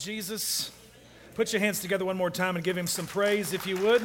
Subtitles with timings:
[0.00, 0.70] Jesus.
[1.34, 4.00] Put your hands together one more time and give him some praise if you would.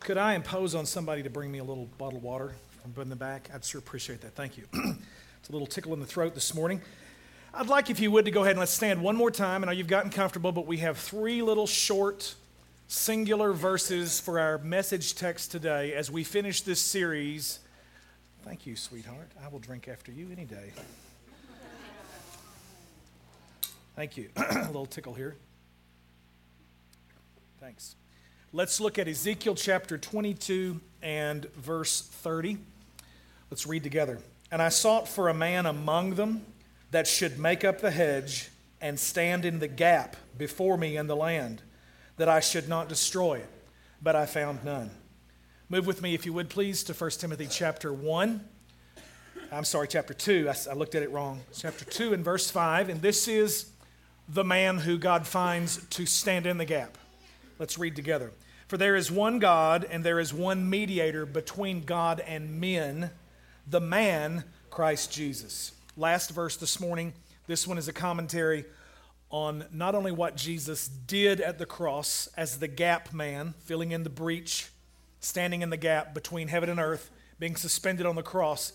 [0.00, 2.54] Could I impose on somebody to bring me a little bottle of water
[2.94, 3.50] from the back?
[3.54, 4.34] I'd sure appreciate that.
[4.34, 4.64] Thank you.
[4.72, 6.80] it's a little tickle in the throat this morning.
[7.52, 9.62] I'd like, if you would, to go ahead and let's stand one more time.
[9.62, 12.36] I know you've gotten comfortable, but we have three little short,
[12.88, 17.58] singular verses for our message text today as we finish this series.
[18.44, 19.30] Thank you, sweetheart.
[19.44, 20.72] I will drink after you any day.
[23.96, 24.28] Thank you.
[24.36, 25.36] a little tickle here.
[27.60, 27.94] Thanks.
[28.52, 32.58] Let's look at Ezekiel chapter 22 and verse 30.
[33.50, 34.18] Let's read together.
[34.50, 36.44] And I sought for a man among them
[36.90, 41.16] that should make up the hedge and stand in the gap before me in the
[41.16, 41.62] land,
[42.16, 43.48] that I should not destroy it.
[44.02, 44.90] But I found none.
[45.68, 48.40] Move with me, if you would, please, to 1 Timothy chapter 1.
[49.52, 50.48] I'm sorry, chapter 2.
[50.48, 51.40] I, I looked at it wrong.
[51.56, 52.88] Chapter 2 and verse 5.
[52.88, 53.70] And this is
[54.28, 56.96] the man who God finds to stand in the gap.
[57.58, 58.32] Let's read together.
[58.68, 63.10] For there is one God, and there is one mediator between God and men,
[63.66, 65.72] the man, Christ Jesus.
[65.96, 67.12] Last verse this morning.
[67.46, 68.64] This one is a commentary
[69.30, 74.02] on not only what Jesus did at the cross as the gap man, filling in
[74.02, 74.70] the breach,
[75.20, 78.72] standing in the gap between heaven and earth, being suspended on the cross,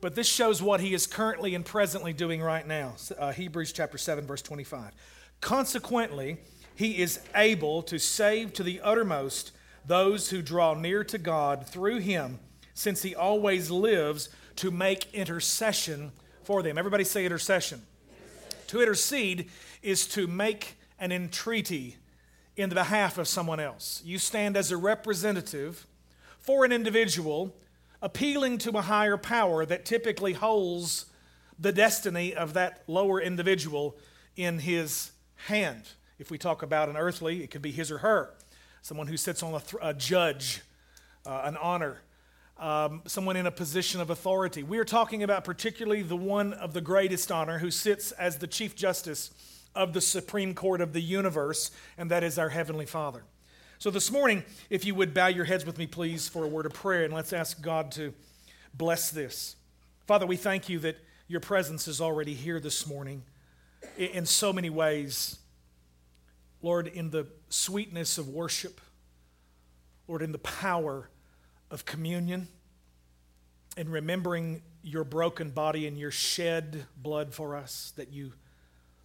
[0.00, 2.94] but this shows what he is currently and presently doing right now.
[3.18, 4.92] Uh, Hebrews chapter 7, verse 25.
[5.40, 6.38] Consequently,
[6.74, 9.52] he is able to save to the uttermost
[9.84, 12.38] those who draw near to God through him,
[12.74, 16.12] since he always lives to make intercession
[16.44, 16.78] for them.
[16.78, 17.82] Everybody say intercession.
[18.08, 18.66] intercession.
[18.68, 19.50] To intercede
[19.82, 21.96] is to make an entreaty
[22.56, 24.02] in the behalf of someone else.
[24.04, 25.86] You stand as a representative
[26.38, 27.54] for an individual
[28.00, 31.06] appealing to a higher power that typically holds
[31.58, 33.96] the destiny of that lower individual
[34.36, 35.10] in his
[35.46, 35.82] hand.
[36.18, 38.34] If we talk about an earthly, it could be his or her,
[38.82, 40.62] someone who sits on a, th- a judge,
[41.26, 42.02] uh, an honor,
[42.58, 44.62] um, someone in a position of authority.
[44.62, 48.46] We are talking about particularly the one of the greatest honor who sits as the
[48.46, 49.30] Chief Justice
[49.74, 53.22] of the Supreme Court of the universe, and that is our Heavenly Father.
[53.80, 56.66] So, this morning, if you would bow your heads with me, please, for a word
[56.66, 58.12] of prayer, and let's ask God to
[58.74, 59.54] bless this.
[60.04, 60.96] Father, we thank you that
[61.28, 63.22] your presence is already here this morning
[63.96, 65.38] in so many ways.
[66.60, 68.80] Lord, in the sweetness of worship,
[70.08, 71.08] Lord, in the power
[71.70, 72.48] of communion,
[73.76, 78.32] in remembering your broken body and your shed blood for us that you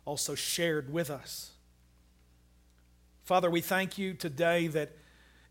[0.03, 1.52] also shared with us.
[3.23, 4.97] Father, we thank you today that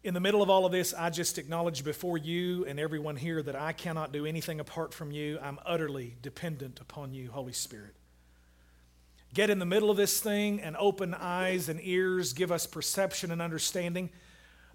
[0.05, 3.43] in the middle of all of this, I just acknowledge before you and everyone here
[3.43, 5.39] that I cannot do anything apart from you.
[5.41, 7.95] I'm utterly dependent upon you, Holy Spirit.
[9.33, 13.31] Get in the middle of this thing and open eyes and ears, give us perception
[13.31, 14.11] and understanding.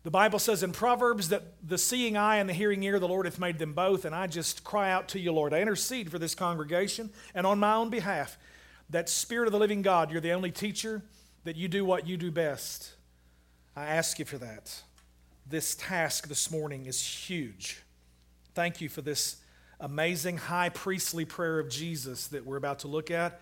[0.02, 3.28] The Bible says in Proverbs that the seeing eye and the hearing ear, the Lord
[3.28, 4.06] hath made them both.
[4.06, 5.54] And I just cry out to you, Lord.
[5.54, 8.40] I intercede for this congregation and on my own behalf
[8.90, 11.04] that Spirit of the living God, you're the only teacher
[11.48, 12.92] that you do what you do best.
[13.74, 14.82] I ask you for that.
[15.50, 17.82] This task this morning is huge.
[18.54, 19.38] Thank you for this
[19.80, 23.40] amazing high priestly prayer of Jesus that we're about to look at.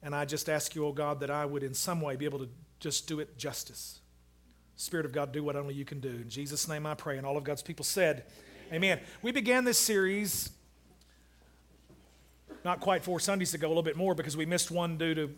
[0.00, 2.38] And I just ask you, oh God, that I would in some way be able
[2.38, 3.98] to just do it justice.
[4.76, 6.08] Spirit of God, do what only you can do.
[6.08, 7.18] In Jesus' name I pray.
[7.18, 8.26] And all of God's people said,
[8.68, 8.98] Amen.
[8.98, 9.00] Amen.
[9.22, 10.52] We began this series
[12.64, 15.34] not quite four Sundays ago, a little bit more because we missed one due to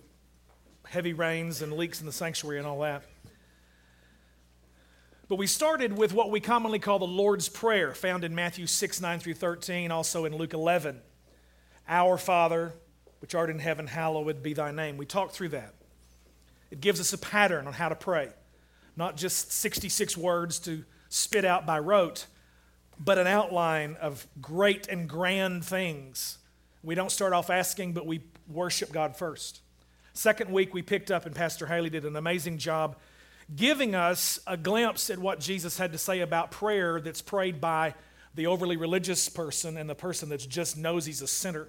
[0.92, 3.02] heavy rains and leaks in the sanctuary and all that.
[5.26, 9.00] But we started with what we commonly call the Lord's Prayer, found in Matthew 6,
[9.00, 11.00] 9 through 13, also in Luke 11.
[11.88, 12.74] Our Father,
[13.20, 14.98] which art in heaven, hallowed be thy name.
[14.98, 15.72] We talked through that.
[16.70, 18.28] It gives us a pattern on how to pray,
[18.94, 22.26] not just 66 words to spit out by rote,
[23.00, 26.36] but an outline of great and grand things.
[26.82, 29.62] We don't start off asking, but we worship God first.
[30.14, 32.96] Second week, we picked up, and Pastor Haley did an amazing job
[33.54, 37.94] giving us a glimpse at what Jesus had to say about prayer that's prayed by
[38.34, 41.68] the overly religious person and the person that just knows he's a sinner.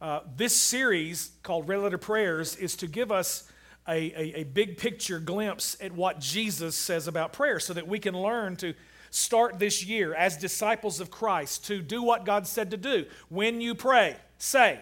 [0.00, 3.50] Uh, this series called Red Letter Prayers is to give us
[3.86, 7.98] a, a, a big picture glimpse at what Jesus says about prayer so that we
[7.98, 8.74] can learn to
[9.10, 13.06] start this year as disciples of Christ to do what God said to do.
[13.28, 14.80] When you pray, say,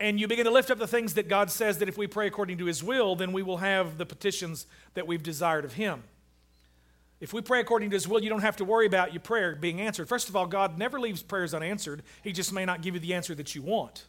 [0.00, 2.26] and you begin to lift up the things that God says that if we pray
[2.26, 6.02] according to His will, then we will have the petitions that we've desired of Him.
[7.20, 9.54] If we pray according to His will, you don't have to worry about your prayer
[9.54, 10.08] being answered.
[10.08, 13.12] First of all, God never leaves prayers unanswered, He just may not give you the
[13.12, 14.06] answer that you want.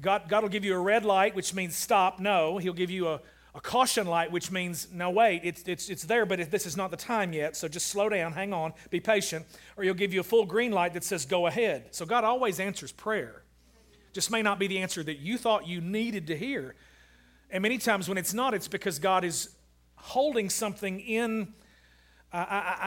[0.00, 2.58] God, God will give you a red light, which means stop, no.
[2.58, 3.20] He'll give you a,
[3.54, 6.90] a caution light, which means no, wait, it's, it's, it's there, but this is not
[6.90, 9.46] the time yet, so just slow down, hang on, be patient.
[9.76, 11.88] Or he'll give you a full green light that says go ahead.
[11.90, 13.41] So God always answers prayer.
[14.12, 16.74] Just may not be the answer that you thought you needed to hear.
[17.50, 19.54] And many times when it's not, it's because God is
[19.96, 21.54] holding something in
[22.34, 22.38] I,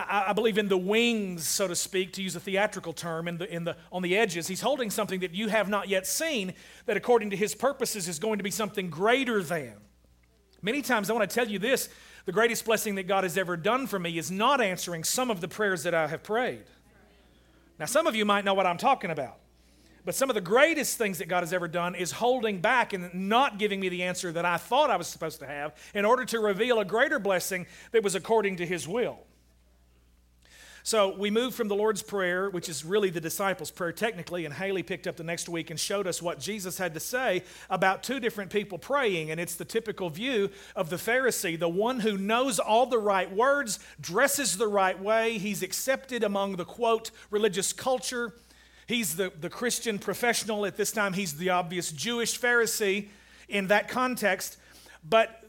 [0.09, 3.37] I, I, believe in the wings, so to speak, to use a theatrical term, in
[3.37, 4.47] the, in the, on the edges.
[4.47, 6.55] He's holding something that you have not yet seen,
[6.87, 9.75] that according to his purposes is going to be something greater than.
[10.63, 11.89] Many times I want to tell you this
[12.25, 15.41] the greatest blessing that God has ever done for me is not answering some of
[15.41, 16.63] the prayers that I have prayed.
[17.77, 19.37] Now, some of you might know what I'm talking about.
[20.05, 23.11] But some of the greatest things that God has ever done is holding back and
[23.13, 26.23] not giving me the answer that I thought I was supposed to have in order
[26.25, 29.19] to reveal a greater blessing that was according to His will.
[30.83, 34.53] So we moved from the Lord's Prayer, which is really the disciples' prayer technically, and
[34.53, 37.41] Haley picked up the next week and showed us what Jesus had to say
[37.71, 39.31] about two different people praying.
[39.31, 43.31] And it's the typical view of the Pharisee, the one who knows all the right
[43.31, 48.35] words, dresses the right way, he's accepted among the quote, religious culture.
[48.87, 50.65] He's the, the Christian professional.
[50.65, 53.07] At this time, he's the obvious Jewish Pharisee
[53.49, 54.57] in that context.
[55.07, 55.43] But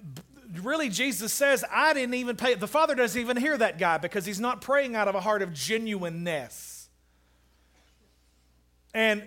[0.63, 2.55] really Jesus says, I didn't even pay.
[2.55, 5.43] The Father doesn't even hear that guy because he's not praying out of a heart
[5.43, 6.89] of genuineness.
[8.95, 9.23] And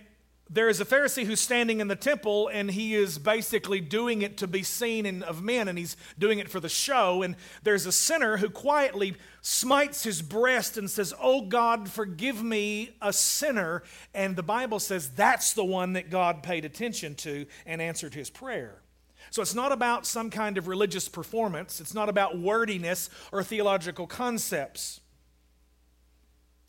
[0.49, 4.37] there is a Pharisee who's standing in the temple and he is basically doing it
[4.37, 7.21] to be seen in, of men and he's doing it for the show.
[7.21, 12.95] And there's a sinner who quietly smites his breast and says, Oh God, forgive me,
[13.01, 13.83] a sinner.
[14.13, 18.31] And the Bible says that's the one that God paid attention to and answered his
[18.31, 18.81] prayer.
[19.29, 24.07] So it's not about some kind of religious performance, it's not about wordiness or theological
[24.07, 25.01] concepts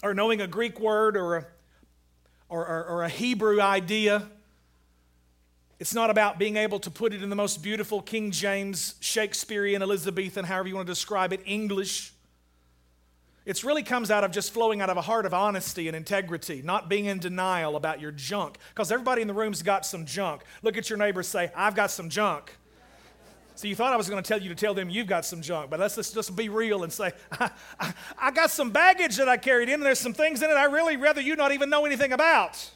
[0.03, 1.47] or knowing a Greek word or a,
[2.50, 4.29] or, or, or a Hebrew idea.
[5.79, 9.81] It's not about being able to put it in the most beautiful King James, Shakespearean,
[9.81, 12.12] Elizabethan, however you want to describe it, English.
[13.47, 16.61] It really comes out of just flowing out of a heart of honesty and integrity,
[16.62, 18.58] not being in denial about your junk.
[18.69, 20.43] Because everybody in the room's got some junk.
[20.62, 22.55] Look at your neighbor say, I've got some junk.
[23.60, 25.42] So you thought I was going to tell you to tell them you've got some
[25.42, 29.18] junk, but let's just, just be real and say, I, I, I got some baggage
[29.18, 31.52] that I carried in, and there's some things in it I really rather you not
[31.52, 32.70] even know anything about.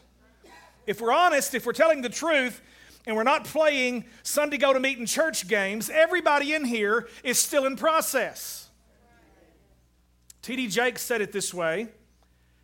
[0.86, 2.60] If we're honest, if we're telling the truth,
[3.06, 7.38] and we're not playing Sunday go to meet meeting church games, everybody in here is
[7.38, 8.69] still in process.
[10.42, 10.69] T.D.
[10.69, 11.88] Jakes said it this way.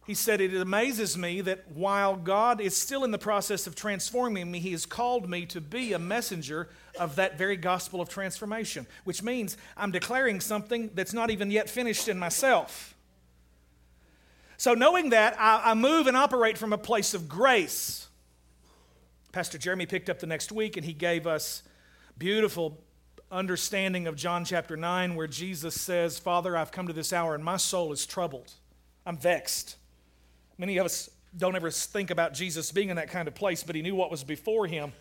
[0.06, 4.50] He said, It amazes me that while God is still in the process of transforming
[4.50, 6.68] me, He has called me to be a messenger
[6.98, 11.68] of that very gospel of transformation, which means I'm declaring something that's not even yet
[11.68, 12.94] finished in myself.
[14.56, 18.08] So, knowing that, I, I move and operate from a place of grace.
[19.32, 21.62] Pastor Jeremy picked up the next week and he gave us
[22.18, 22.82] beautiful
[23.30, 27.44] understanding of John chapter 9, where Jesus says, Father, I've come to this hour and
[27.44, 28.52] my soul is troubled.
[29.06, 29.76] I'm vexed.
[30.60, 31.08] Many of us
[31.38, 34.10] don't ever think about Jesus being in that kind of place, but he knew what
[34.10, 34.92] was before him.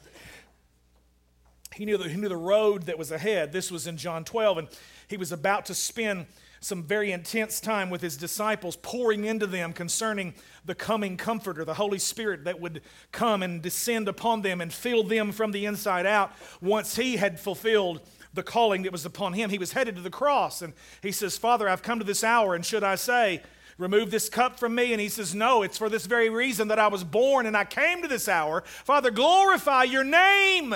[1.75, 3.51] He knew, the, he knew the road that was ahead.
[3.51, 4.67] This was in John 12, and
[5.09, 6.27] he was about to spend
[6.61, 10.33] some very intense time with his disciples, pouring into them concerning
[10.63, 12.81] the coming Comforter, the Holy Spirit that would
[13.11, 16.31] come and descend upon them and fill them from the inside out
[16.61, 17.99] once he had fulfilled
[18.33, 19.49] the calling that was upon him.
[19.49, 22.55] He was headed to the cross, and he says, Father, I've come to this hour,
[22.55, 23.41] and should I say,
[23.79, 24.91] Remove this cup from me?
[24.91, 27.63] And he says, No, it's for this very reason that I was born and I
[27.63, 28.61] came to this hour.
[28.83, 30.75] Father, glorify your name.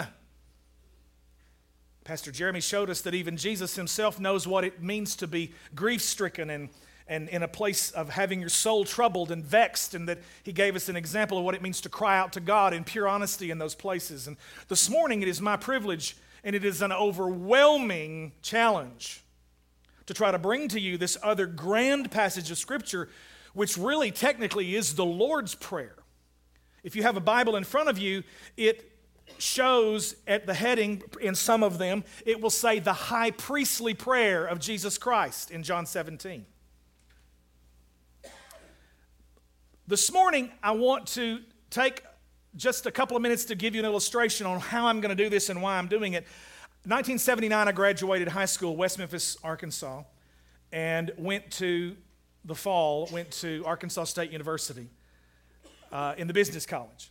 [2.06, 6.02] Pastor Jeremy showed us that even Jesus himself knows what it means to be grief
[6.02, 6.70] stricken and,
[7.08, 10.76] and in a place of having your soul troubled and vexed, and that he gave
[10.76, 13.52] us an example of what it means to cry out to God in pure honesty
[13.52, 14.28] in those places.
[14.28, 14.38] And
[14.70, 19.23] this morning, it is my privilege and it is an overwhelming challenge
[20.06, 23.10] to try to bring to you this other grand passage of Scripture,
[23.54, 25.96] which really technically is the Lord's Prayer.
[26.84, 28.24] If you have a Bible in front of you,
[28.58, 28.92] it
[29.38, 34.46] shows at the heading in some of them, it will say the high priestly prayer
[34.46, 36.46] of Jesus Christ in John 17.
[39.88, 42.04] This morning, I want to take
[42.56, 45.24] just a couple of minutes to give you an illustration on how I'm going to
[45.24, 46.26] do this and why I'm doing it.
[46.86, 50.04] 1979, I graduated high school, West Memphis, Arkansas,
[50.74, 51.96] and went to
[52.44, 54.90] the fall, went to Arkansas State University
[55.94, 57.10] uh, in the business college.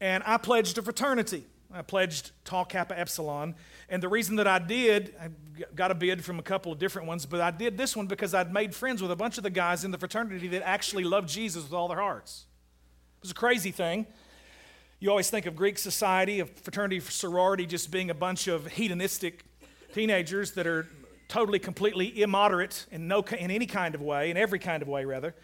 [0.00, 1.44] And I pledged a fraternity.
[1.70, 3.54] I pledged Tau Kappa Epsilon.
[3.90, 5.28] And the reason that I did, I
[5.74, 8.32] got a bid from a couple of different ones, but I did this one because
[8.32, 11.28] I'd made friends with a bunch of the guys in the fraternity that actually loved
[11.28, 12.46] Jesus with all their hearts.
[13.18, 14.06] It was a crazy thing.
[14.98, 19.44] You always think of Greek society, of fraternity, sorority, just being a bunch of hedonistic
[19.92, 20.86] teenagers that are
[21.28, 25.04] totally, completely immoderate in, no, in any kind of way, in every kind of way,
[25.04, 25.34] rather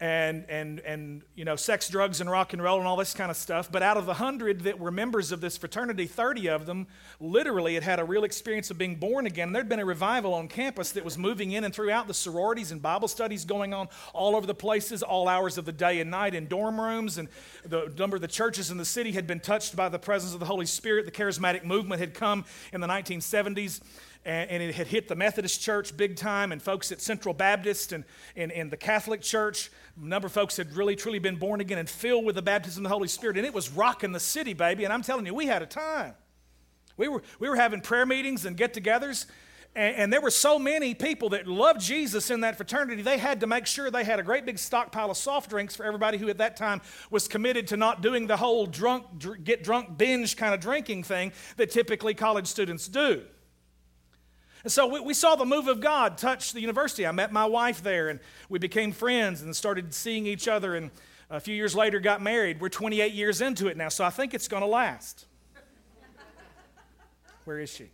[0.00, 3.30] and, and, and you know, sex, drugs, and rock and roll and all this kind
[3.30, 3.70] of stuff.
[3.70, 6.86] But out of the hundred that were members of this fraternity, 30 of them
[7.18, 9.52] literally had had a real experience of being born again.
[9.52, 12.80] There'd been a revival on campus that was moving in and throughout the sororities and
[12.80, 16.34] Bible studies going on all over the places, all hours of the day and night
[16.34, 17.18] in dorm rooms.
[17.18, 17.28] And
[17.64, 20.38] the number of the churches in the city had been touched by the presence of
[20.38, 21.06] the Holy Spirit.
[21.06, 23.80] The charismatic movement had come in the 1970s
[24.28, 27.92] and, and, it had hit the Methodist Church big time, and folks at Central Baptist
[27.92, 28.04] and,
[28.36, 29.70] and, and the Catholic Church.
[30.00, 32.84] A number of folks had really, truly been born again and filled with the baptism
[32.84, 34.84] of the Holy Spirit, and it was rocking the city, baby.
[34.84, 36.14] And I'm telling you, we had a time.
[36.98, 39.24] We were, we were having prayer meetings and get togethers,
[39.74, 43.40] and, and there were so many people that loved Jesus in that fraternity, they had
[43.40, 46.28] to make sure they had a great big stockpile of soft drinks for everybody who
[46.28, 50.36] at that time was committed to not doing the whole drunk, dr- get drunk binge
[50.36, 53.22] kind of drinking thing that typically college students do.
[54.64, 57.06] And so we, we, saw the move of God touch the university.
[57.06, 60.74] I met my wife there, and we became friends and started seeing each other.
[60.74, 60.90] And
[61.30, 62.60] a few years later, got married.
[62.60, 65.26] We're 28 years into it now, so I think it's going to last.
[67.44, 67.90] Where is she?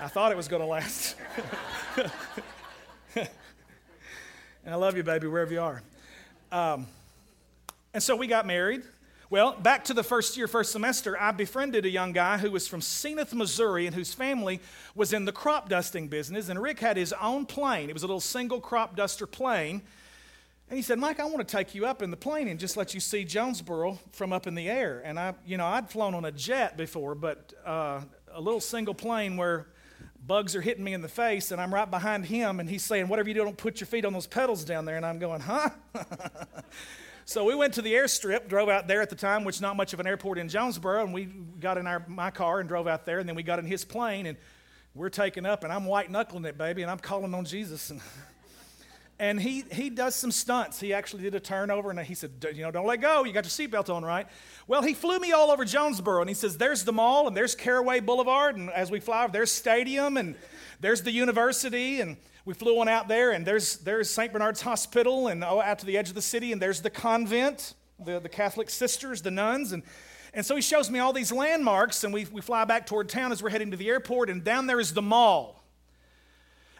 [0.00, 1.16] I thought it was going to last.
[3.16, 3.28] and
[4.66, 5.82] I love you, baby, wherever you are.
[6.50, 6.86] Um,
[7.92, 8.82] and so we got married.
[9.34, 12.68] Well, back to the first year, first semester, I befriended a young guy who was
[12.68, 14.60] from Zenith, Missouri, and whose family
[14.94, 16.48] was in the crop dusting business.
[16.48, 17.90] And Rick had his own plane.
[17.90, 19.82] It was a little single crop duster plane.
[20.70, 22.76] And he said, Mike, I want to take you up in the plane and just
[22.76, 25.02] let you see Jonesboro from up in the air.
[25.04, 28.94] And I, you know, I'd flown on a jet before, but uh, a little single
[28.94, 29.66] plane where
[30.24, 33.08] bugs are hitting me in the face and I'm right behind him and he's saying,
[33.08, 34.96] whatever you do, don't put your feet on those pedals down there.
[34.96, 35.70] And I'm going, huh?
[37.26, 39.94] So we went to the airstrip, drove out there at the time, which not much
[39.94, 43.06] of an airport in Jonesboro, and we got in our, my car and drove out
[43.06, 44.36] there, and then we got in his plane, and
[44.94, 47.88] we're taking up, and I'm white knuckling it, baby, and I'm calling on Jesus.
[47.88, 48.02] And,
[49.18, 50.78] and he, he does some stunts.
[50.78, 53.24] He actually did a turnover, and he said, You know, don't let go.
[53.24, 54.26] You got your seatbelt on, right?
[54.66, 57.54] Well, he flew me all over Jonesboro, and he says, There's the mall, and there's
[57.54, 60.34] Caraway Boulevard, and as we fly, over, there's Stadium, and
[60.84, 64.30] there's the university, and we flew on out there, and there's, there's St.
[64.30, 67.72] Bernard's Hospital, and oh, out to the edge of the city, and there's the convent,
[67.98, 69.72] the, the Catholic sisters, the nuns.
[69.72, 69.82] And,
[70.34, 73.32] and so he shows me all these landmarks, and we, we fly back toward town
[73.32, 75.64] as we're heading to the airport, and down there is the mall.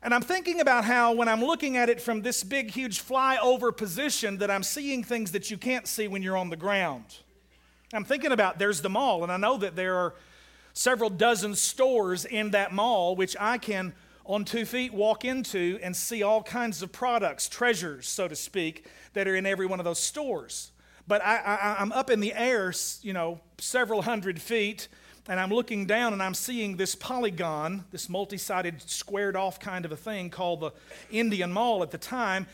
[0.03, 3.75] And I'm thinking about how, when I'm looking at it from this big, huge flyover
[3.75, 7.07] position, that I'm seeing things that you can't see when you're on the ground.
[7.95, 10.15] I'm thinking about there's the mall, and I know that there are
[10.75, 13.95] several dozen stores in that mall, which I can
[14.27, 18.87] on two feet walk into and see all kinds of products, treasures, so to speak,
[19.13, 20.73] that are in every one of those stores.
[21.07, 24.89] But I, am up in the air, you know, several hundred feet,
[25.29, 29.85] and I'm looking down and I'm seeing this polygon, this multi sided, squared off kind
[29.85, 30.73] of a thing called the
[31.11, 32.47] Indian Mall at the time.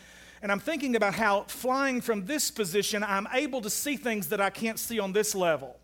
[0.43, 4.41] And I'm thinking about how flying from this position, I'm able to see things that
[4.41, 5.77] I can't see on this level.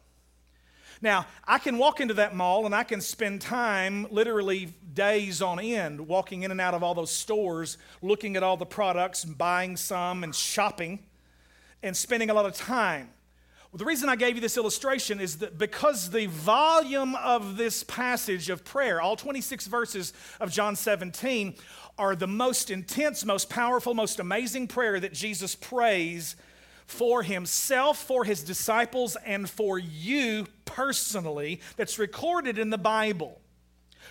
[1.03, 5.61] Now, I can walk into that mall and I can spend time, literally days on
[5.61, 9.37] end, walking in and out of all those stores, looking at all the products and
[9.37, 11.01] buying some and shopping
[11.83, 13.11] and spending a lot of time.
[13.71, 17.85] Well, the reason I gave you this illustration is that because the volume of this
[17.85, 21.57] passage of prayer, all 26 verses of John 17,
[21.99, 26.37] are the most intense, most powerful, most amazing prayer that Jesus prays
[26.87, 33.41] for himself, for his disciples, and for you personally that's recorded in the Bible.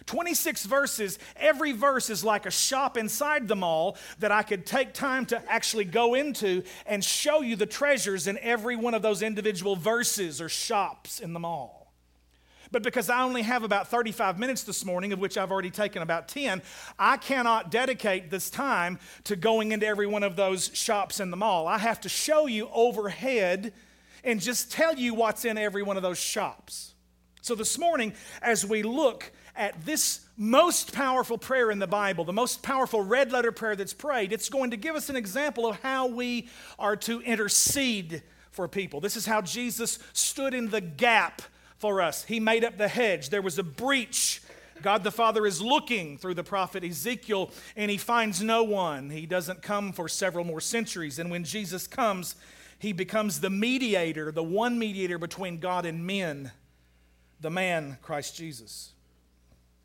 [0.05, 4.93] 26 verses, every verse is like a shop inside the mall that I could take
[4.93, 9.21] time to actually go into and show you the treasures in every one of those
[9.21, 11.84] individual verses or shops in the mall.
[12.75, 16.01] But because I only have about 35 minutes this morning, of which I've already taken
[16.01, 16.61] about 10,
[16.99, 21.37] I cannot dedicate this time to going into every one of those shops in the
[21.37, 21.69] mall.
[21.69, 23.71] I have to show you overhead
[24.25, 26.95] and just tell you what's in every one of those shops.
[27.41, 32.33] So this morning, as we look at this most powerful prayer in the Bible, the
[32.33, 35.79] most powerful red letter prayer that's prayed, it's going to give us an example of
[35.79, 38.99] how we are to intercede for people.
[38.99, 41.41] This is how Jesus stood in the gap
[41.85, 42.23] for us.
[42.23, 43.29] He made up the hedge.
[43.29, 44.41] There was a breach.
[44.81, 49.11] God the Father is looking through the prophet Ezekiel and he finds no one.
[49.11, 51.19] He doesn't come for several more centuries.
[51.19, 52.37] And when Jesus comes,
[52.79, 56.51] he becomes the mediator, the one mediator between God and men,
[57.39, 58.93] the man, Christ Jesus.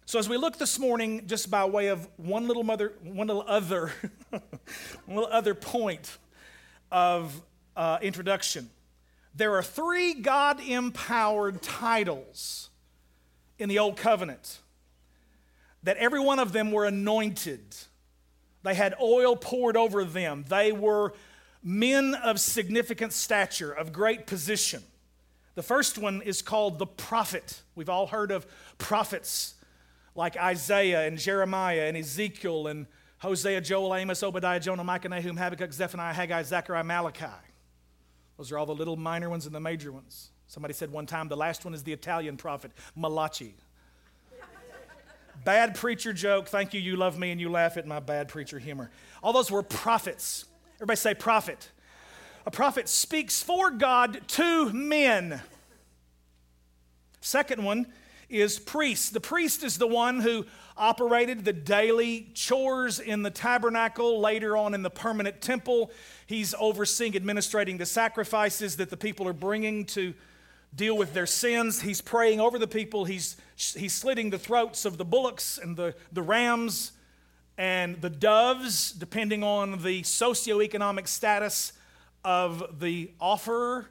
[0.06, 3.44] So as we look this morning, just by way of one little mother, one little
[3.46, 3.92] other,
[4.30, 4.40] one
[5.06, 6.16] little other point
[6.90, 7.38] of
[7.76, 8.70] uh, introduction,
[9.34, 12.70] there are three God empowered titles
[13.58, 14.58] in the Old Covenant
[15.82, 17.76] that every one of them were anointed.
[18.62, 20.44] They had oil poured over them.
[20.48, 21.14] They were
[21.62, 24.82] men of significant stature, of great position.
[25.54, 27.62] The first one is called the prophet.
[27.74, 28.46] We've all heard of
[28.78, 29.54] prophets
[30.14, 32.86] like Isaiah and Jeremiah and Ezekiel and
[33.18, 37.26] Hosea, Joel, Amos, Obadiah, Jonah, Micah, Nahum, Habakkuk, Zephaniah, Haggai, Zechariah, Malachi.
[38.40, 40.30] Those are all the little minor ones and the major ones.
[40.46, 43.54] Somebody said one time the last one is the Italian prophet, Malachi.
[45.44, 46.48] bad preacher joke.
[46.48, 46.80] Thank you.
[46.80, 48.90] You love me and you laugh at my bad preacher humor.
[49.22, 50.46] All those were prophets.
[50.76, 51.68] Everybody say prophet.
[52.46, 55.42] A prophet speaks for God to men.
[57.20, 57.88] Second one
[58.30, 59.12] is priest.
[59.12, 60.46] The priest is the one who
[60.78, 65.90] operated the daily chores in the tabernacle, later on in the permanent temple.
[66.30, 70.14] He's overseeing, administrating the sacrifices that the people are bringing to
[70.72, 71.80] deal with their sins.
[71.80, 73.04] He's praying over the people.
[73.04, 76.92] He's, he's slitting the throats of the bullocks and the, the rams
[77.58, 81.72] and the doves, depending on the socioeconomic status
[82.24, 83.86] of the offerer.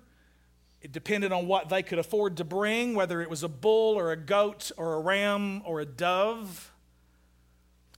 [0.82, 4.14] It depended on what they could afford to bring, whether it was a bull or
[4.14, 6.69] a goat or a ram or a dove.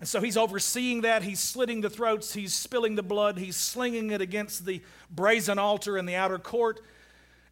[0.02, 1.22] And so he's overseeing that.
[1.22, 2.34] He's slitting the throats.
[2.34, 3.38] He's spilling the blood.
[3.38, 4.82] He's slinging it against the
[5.12, 6.82] brazen altar in the outer court.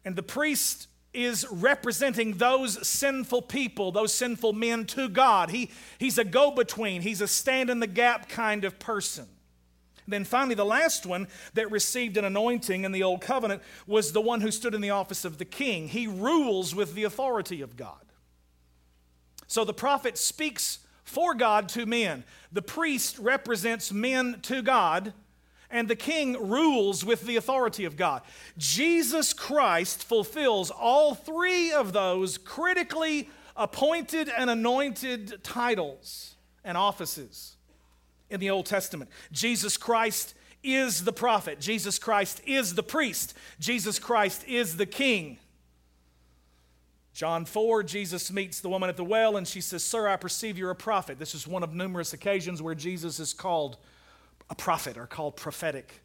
[0.04, 5.50] And the priest is representing those sinful people, those sinful men to God.
[5.50, 9.28] He, he's a go between, he's a stand in the gap kind of person.
[10.08, 14.20] Then finally, the last one that received an anointing in the Old Covenant was the
[14.20, 15.86] one who stood in the office of the king.
[15.86, 18.04] He rules with the authority of God.
[19.46, 20.80] So the prophet speaks
[21.10, 25.12] for God to men, the priest represents men to God
[25.70, 28.22] and the king rules with the authority of God.
[28.56, 37.56] Jesus Christ fulfills all three of those critically appointed and anointed titles and offices
[38.28, 39.10] in the Old Testament.
[39.32, 45.38] Jesus Christ is the prophet, Jesus Christ is the priest, Jesus Christ is the king.
[47.12, 50.56] John 4, Jesus meets the woman at the well and she says, Sir, I perceive
[50.56, 51.18] you're a prophet.
[51.18, 53.78] This is one of numerous occasions where Jesus is called
[54.48, 56.02] a prophet or called prophetic.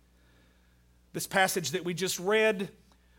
[1.13, 2.69] This passage that we just read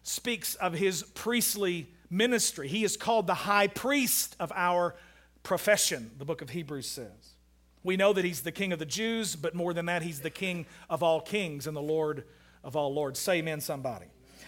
[0.02, 2.68] speaks of his priestly ministry.
[2.68, 4.94] He is called the high priest of our
[5.42, 7.34] profession, the book of Hebrews says.
[7.82, 10.30] We know that he's the king of the Jews, but more than that, he's the
[10.30, 12.24] king of all kings and the Lord
[12.64, 13.20] of all lords.
[13.20, 14.06] Say amen, somebody.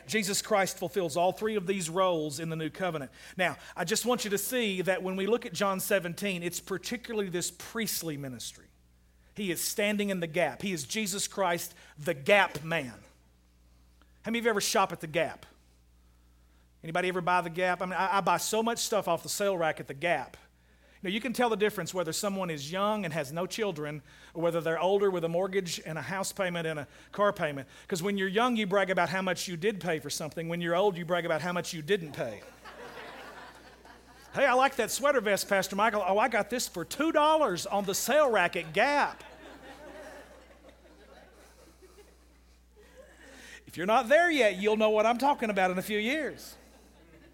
[0.08, 3.10] Jesus Christ fulfills all three of these roles in the new covenant.
[3.36, 6.60] Now, I just want you to see that when we look at John 17, it's
[6.60, 8.66] particularly this priestly ministry.
[9.34, 10.62] He is standing in the gap.
[10.62, 12.94] He is Jesus Christ, the gap man.
[14.28, 15.46] How many of you ever shop at the Gap?
[16.84, 17.80] Anybody ever buy the Gap?
[17.80, 20.36] I mean, I, I buy so much stuff off the sale rack at the Gap.
[21.00, 24.02] You know, you can tell the difference whether someone is young and has no children
[24.34, 27.68] or whether they're older with a mortgage and a house payment and a car payment.
[27.82, 30.48] Because when you're young, you brag about how much you did pay for something.
[30.48, 32.40] When you're old, you brag about how much you didn't pay.
[34.34, 36.04] hey, I like that sweater vest, Pastor Michael.
[36.04, 39.22] Oh, I got this for $2 on the sale rack at Gap.
[43.68, 46.56] If you're not there yet, you'll know what I'm talking about in a few years.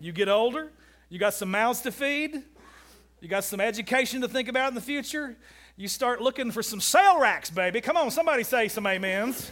[0.00, 0.70] You get older,
[1.08, 2.42] you got some mouths to feed,
[3.24, 5.34] you got some education to think about in the future.
[5.78, 7.80] You start looking for some sale racks, baby.
[7.80, 9.50] Come on, somebody say some amens.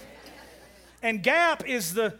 [1.03, 2.15] And Gap is the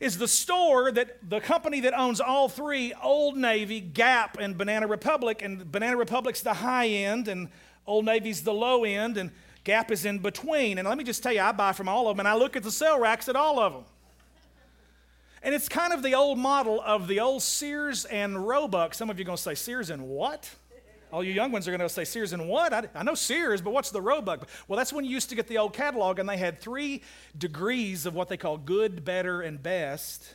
[0.00, 4.88] is the store that the company that owns all three Old Navy, Gap, and Banana
[4.88, 5.40] Republic.
[5.40, 7.48] And Banana Republic's the high end, and
[7.86, 9.30] Old Navy's the low end, and
[9.62, 10.78] Gap is in between.
[10.78, 12.56] And let me just tell you, I buy from all of them, and I look
[12.56, 13.84] at the sale racks at all of them.
[15.44, 18.94] And it's kind of the old model of the old Sears and Roebuck.
[18.94, 20.50] Some of you are going to say, Sears and what?
[21.12, 22.72] All you young ones are going to say, Sears and what?
[22.72, 24.48] I, I, know Sears, but what's the Roebuck?
[24.66, 27.02] Well, that's when you used to get the old catalog, and they had three
[27.36, 30.34] degrees of what they call good, better, and best.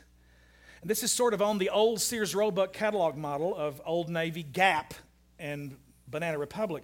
[0.81, 4.43] And this is sort of on the old Sears Roebuck catalog model of Old Navy,
[4.43, 4.93] Gap,
[5.37, 6.83] and Banana Republic.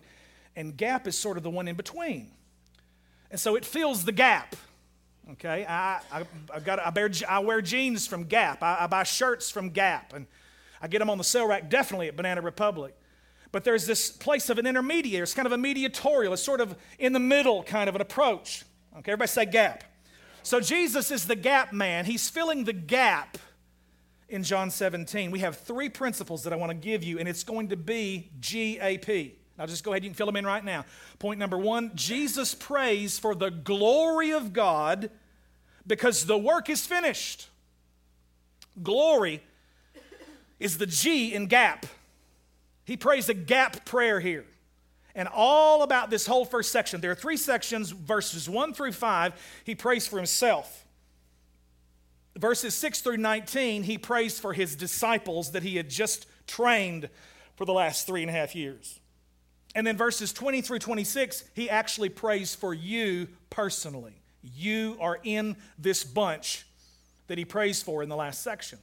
[0.56, 2.32] And Gap is sort of the one in between.
[3.32, 4.56] And so it fills the gap.
[5.34, 6.24] Okay, I, I,
[6.54, 8.64] I, got, I, bear, I wear jeans from Gap.
[8.64, 10.26] I, I buy shirts from Gap, and
[10.82, 12.96] I get them on the sale rack definitely at Banana Republic.
[13.52, 15.24] But there's this place of an intermediary.
[15.24, 16.34] It's kind of a mediatorial.
[16.34, 18.64] It's sort of in the middle kind of an approach.
[18.98, 19.84] Okay, everybody say gap.
[20.44, 22.06] So Jesus is the gap man.
[22.06, 23.38] He's filling the gap
[24.30, 25.32] in John 17.
[25.32, 28.32] We have three principles that I want to give you, and it's going to be
[28.40, 29.38] GAP.
[29.58, 30.86] I'll just go ahead, you can fill them in right now.
[31.18, 35.12] Point number one Jesus prays for the glory of God
[35.86, 37.50] because the work is finished.
[38.82, 39.44] Glory
[40.60, 41.86] is the G in gap.
[42.90, 44.46] He prays a gap prayer here.
[45.14, 47.02] And all about this whole first section.
[47.02, 50.88] There are three sections, verses 1 through 5, he prays for himself.
[52.36, 57.10] Verses 6 through 19, he prays for his disciples that he had just trained
[57.58, 59.00] for the last three and a half years.
[59.76, 64.20] And then verses 20 through 26, he actually prays for you personally.
[64.42, 66.66] You are in this bunch
[67.28, 68.80] that he prays for in the last section.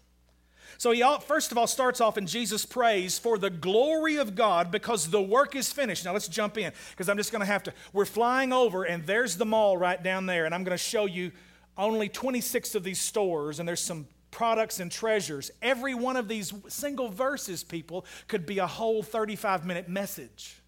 [0.79, 4.71] So he first of all starts off and Jesus prays for the glory of God
[4.71, 6.05] because the work is finished.
[6.05, 7.73] Now let's jump in because I'm just going to have to.
[7.93, 11.07] We're flying over and there's the mall right down there, and I'm going to show
[11.07, 11.33] you
[11.79, 15.51] only 26 of these stores, and there's some products and treasures.
[15.63, 20.61] Every one of these single verses, people, could be a whole 35 minute message.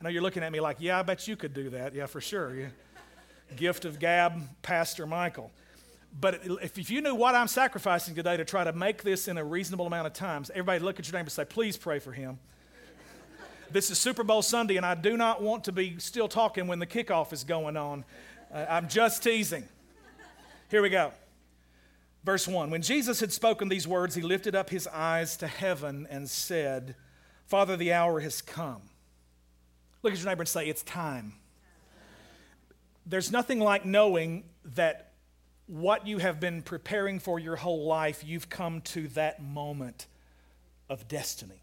[0.00, 1.94] I know you're looking at me like, yeah, I bet you could do that.
[1.94, 2.54] Yeah, for sure.
[2.54, 2.68] Yeah.
[3.56, 5.50] Gift of Gab, Pastor Michael.
[6.18, 9.36] But if, if you knew what I'm sacrificing today to try to make this in
[9.36, 12.12] a reasonable amount of times, everybody look at your neighbor and say, please pray for
[12.12, 12.38] him.
[13.70, 16.78] this is Super Bowl Sunday, and I do not want to be still talking when
[16.78, 18.04] the kickoff is going on.
[18.52, 19.68] Uh, I'm just teasing.
[20.70, 21.12] Here we go.
[22.24, 26.06] Verse 1 When Jesus had spoken these words, he lifted up his eyes to heaven
[26.10, 26.96] and said,
[27.46, 28.82] Father, the hour has come.
[30.02, 31.34] Look at your neighbor and say, It's time.
[33.04, 35.05] There's nothing like knowing that
[35.66, 40.06] what you have been preparing for your whole life, you've come to that moment
[40.88, 41.62] of destiny.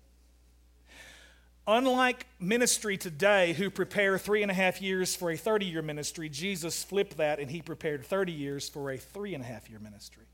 [1.66, 6.28] Unlike ministry today, who prepare three and a half years for a 30 year ministry,
[6.28, 9.80] Jesus flipped that and he prepared 30 years for a three and a half year
[9.80, 10.26] ministry.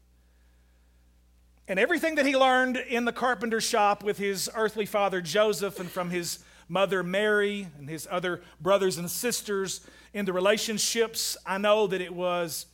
[1.68, 5.88] And everything that he learned in the carpenter shop with his earthly father Joseph and
[5.88, 9.82] from his mother Mary and his other brothers and sisters
[10.14, 12.66] in the relationships, I know that it was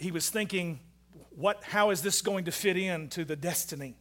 [0.00, 0.80] he was thinking,
[1.30, 3.96] what, how is this going to fit into the destiny?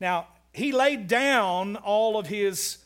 [0.00, 2.78] Now, he laid down all of his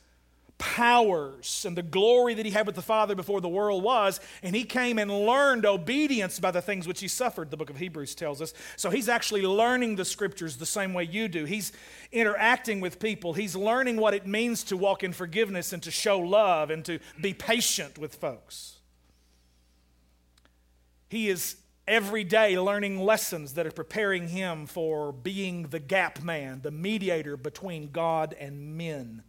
[0.57, 4.57] powers and the glory that he had with the Father before the world was, and
[4.57, 8.15] he came and learned obedience by the things which he suffered, the book of Hebrews
[8.15, 8.55] tells us.
[8.77, 11.45] So he's actually learning the scriptures the same way you do.
[11.45, 11.73] He's
[12.11, 16.19] interacting with people, he's learning what it means to walk in forgiveness and to show
[16.19, 18.79] love and to be patient with folks.
[21.11, 26.61] He is every day learning lessons that are preparing him for being the gap man,
[26.63, 29.23] the mediator between God and men.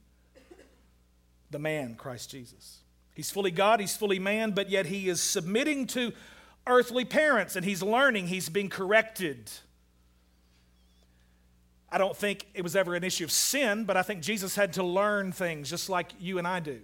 [1.52, 2.80] The man, Christ Jesus.
[3.14, 6.12] He's fully God, he's fully man, but yet he is submitting to
[6.68, 9.52] earthly parents and he's learning, he's being corrected.
[11.92, 14.74] I don't think it was ever an issue of sin, but I think Jesus had
[14.74, 16.82] to learn things just like you and I do.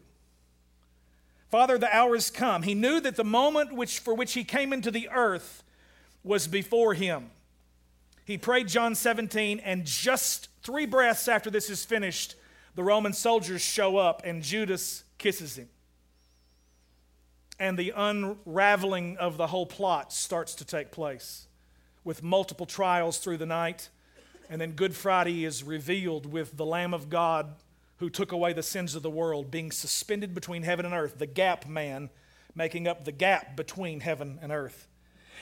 [1.51, 2.63] Father, the hour has come.
[2.63, 5.63] He knew that the moment which, for which he came into the earth
[6.23, 7.29] was before him.
[8.23, 12.35] He prayed John 17, and just three breaths after this is finished,
[12.75, 15.67] the Roman soldiers show up, and Judas kisses him.
[17.59, 21.47] And the unraveling of the whole plot starts to take place
[22.05, 23.89] with multiple trials through the night.
[24.49, 27.55] And then Good Friday is revealed with the Lamb of God
[28.01, 31.27] who took away the sins of the world, being suspended between heaven and earth, the
[31.27, 32.09] gap man,
[32.55, 34.87] making up the gap between heaven and earth.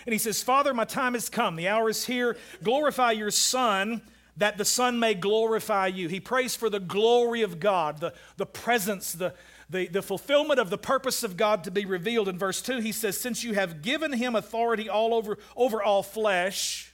[0.06, 1.56] And he says, Father, my time has come.
[1.56, 2.36] The hour is here.
[2.62, 4.02] Glorify your Son,
[4.36, 6.10] that the Son may glorify you.
[6.10, 9.34] He prays for the glory of God, the, the presence, the,
[9.70, 12.28] the, the fulfillment of the purpose of God to be revealed.
[12.28, 16.04] In verse 2, he says, Since you have given him authority all over, over all
[16.04, 16.94] flesh,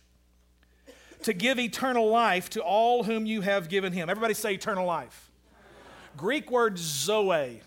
[1.23, 4.11] to give eternal life to all whom you have given him.
[4.11, 5.24] Everybody say eternal life.
[6.17, 7.61] Greek word zoe,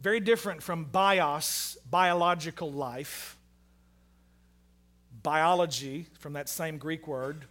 [0.00, 3.36] very different from bios, biological life.
[5.22, 7.46] Biology, from that same Greek word,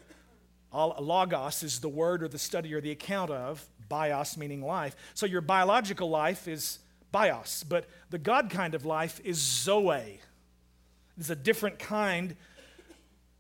[0.72, 4.96] logos is the word or the study or the account of, bios meaning life.
[5.14, 6.80] So your biological life is
[7.12, 10.20] bios, but the God kind of life is zoe.
[11.18, 12.36] It's a different kind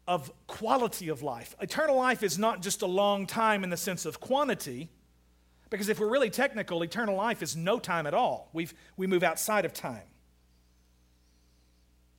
[0.08, 1.56] of quality of life.
[1.60, 4.89] Eternal life is not just a long time in the sense of quantity,
[5.73, 8.47] because if we're really technical, eternal life is no time at all.
[8.53, 10.03] We've, we move outside of time.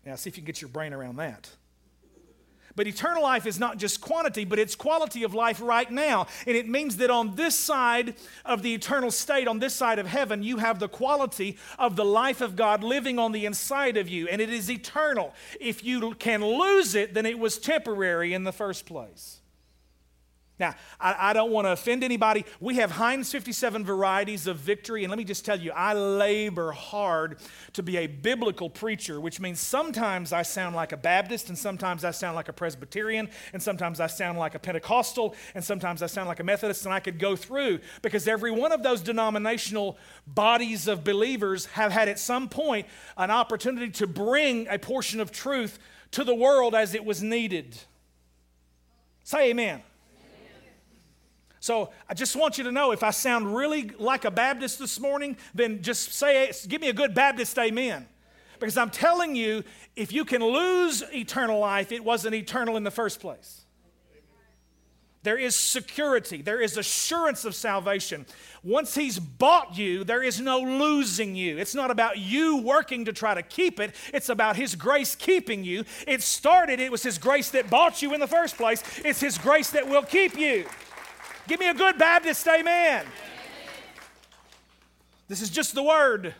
[0.04, 1.48] Now, see if you can get your brain around that.
[2.74, 6.26] But eternal life is not just quantity, but it's quality of life right now.
[6.48, 10.08] And it means that on this side of the eternal state, on this side of
[10.08, 14.08] heaven, you have the quality of the life of God living on the inside of
[14.08, 15.32] you, and it is eternal.
[15.60, 19.42] If you can lose it, then it was temporary in the first place.
[20.58, 22.44] Now, I, I, don't want to offend anybody.
[22.60, 26.70] We have Heinz 57 varieties of victory, and let me just tell you, I labor
[26.70, 27.38] hard
[27.72, 32.04] to be a biblical preacher, which means sometimes I sound like a Baptist, and sometimes
[32.04, 36.06] I sound like a Presbyterian, and sometimes I sound like a Pentecostal, and sometimes I
[36.06, 39.98] sound like a Methodist, and I could go through because every one of those denominational
[40.24, 42.86] bodies of believers have had at some point
[43.16, 45.80] an opportunity to bring a portion of truth
[46.12, 47.76] to the world as it was needed.
[49.24, 49.82] Say amen.
[51.64, 55.00] So I just want you to know if I sound really like a Baptist this
[55.00, 58.07] morning, then just say, give me a good Baptist amen.
[58.61, 59.64] Because I'm telling you,
[59.96, 63.62] if you can lose eternal life, it wasn't eternal in the first place.
[65.22, 68.27] There is security, there is assurance of salvation.
[68.62, 71.57] Once He's bought you, there is no losing you.
[71.57, 75.64] It's not about you working to try to keep it, it's about His grace keeping
[75.64, 75.85] you.
[76.07, 79.38] It started, it was His grace that bought you in the first place, it's His
[79.38, 80.66] grace that will keep you.
[81.46, 83.04] Give me a good Baptist, amen.
[85.28, 86.35] This is just the word.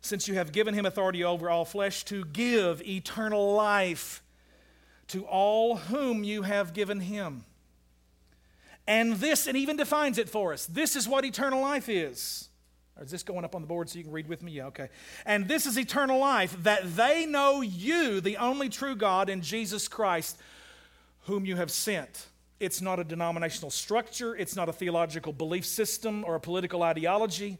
[0.00, 4.22] Since you have given him authority over all flesh to give eternal life
[5.08, 7.44] to all whom you have given him.
[8.86, 10.66] And this, and even defines it for us.
[10.66, 12.48] This is what eternal life is.
[12.96, 14.52] Or is this going up on the board so you can read with me?
[14.52, 14.88] Yeah, okay.
[15.26, 19.88] And this is eternal life, that they know you, the only true God, and Jesus
[19.88, 20.38] Christ,
[21.22, 22.26] whom you have sent.
[22.60, 27.58] It's not a denominational structure, it's not a theological belief system or a political ideology.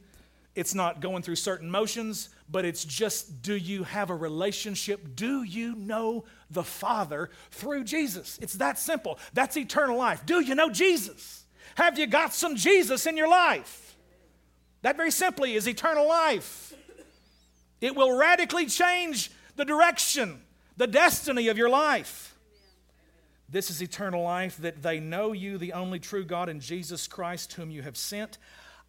[0.54, 5.14] It's not going through certain motions, but it's just do you have a relationship?
[5.14, 8.38] Do you know the Father through Jesus?
[8.42, 9.18] It's that simple.
[9.32, 10.26] That's eternal life.
[10.26, 11.44] Do you know Jesus?
[11.76, 13.96] Have you got some Jesus in your life?
[14.82, 16.74] That very simply is eternal life.
[17.80, 20.40] It will radically change the direction,
[20.76, 22.29] the destiny of your life.
[23.50, 27.54] This is eternal life, that they know you, the only true God, and Jesus Christ,
[27.54, 28.38] whom you have sent.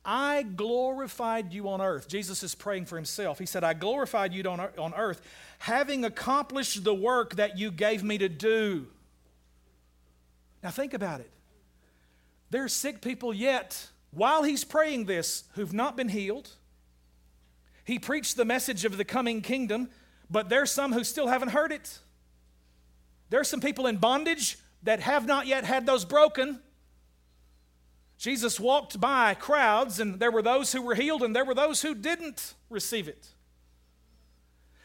[0.06, 2.08] I glorified you on earth.
[2.08, 3.40] Jesus is praying for himself.
[3.40, 5.22] He said, I glorified you on earth,
[5.60, 8.88] having accomplished the work that you gave me to do.
[10.64, 11.32] Now, think about it.
[12.52, 16.50] There are sick people yet, while he's praying this, who've not been healed.
[17.84, 19.90] He preached the message of the coming kingdom,
[20.30, 22.00] but there's some who still haven't heard it.
[23.32, 26.60] There are some people in bondage that have not yet had those broken.
[28.18, 31.82] Jesus walked by crowds, and there were those who were healed, and there were those
[31.82, 33.26] who didn't receive it.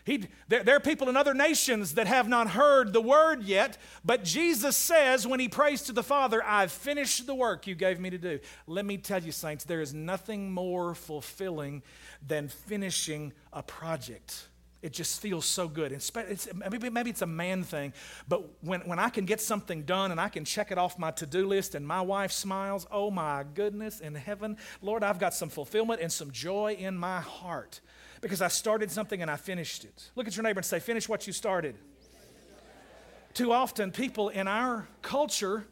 [0.04, 3.76] He, there, there, are people in other nations that have not heard the word yet,
[4.04, 7.98] but Jesus says when he prays to the Father, I've finished the work you gave
[7.98, 8.38] me to do.
[8.68, 11.82] Let me tell you, saints, there is nothing more fulfilling
[12.24, 14.46] than finishing a project.
[14.86, 15.90] It just feels so good.
[15.90, 16.12] It's,
[16.54, 17.92] maybe, maybe it's a man thing,
[18.28, 21.10] but when, when I can get something done and I can check it off my
[21.10, 25.34] to do list and my wife smiles, oh my goodness, in heaven, Lord, I've got
[25.34, 27.80] some fulfillment and some joy in my heart
[28.20, 30.08] because I started something and I finished it.
[30.14, 31.74] Look at your neighbor and say, Finish what you started.
[33.34, 35.66] Too often, people in our culture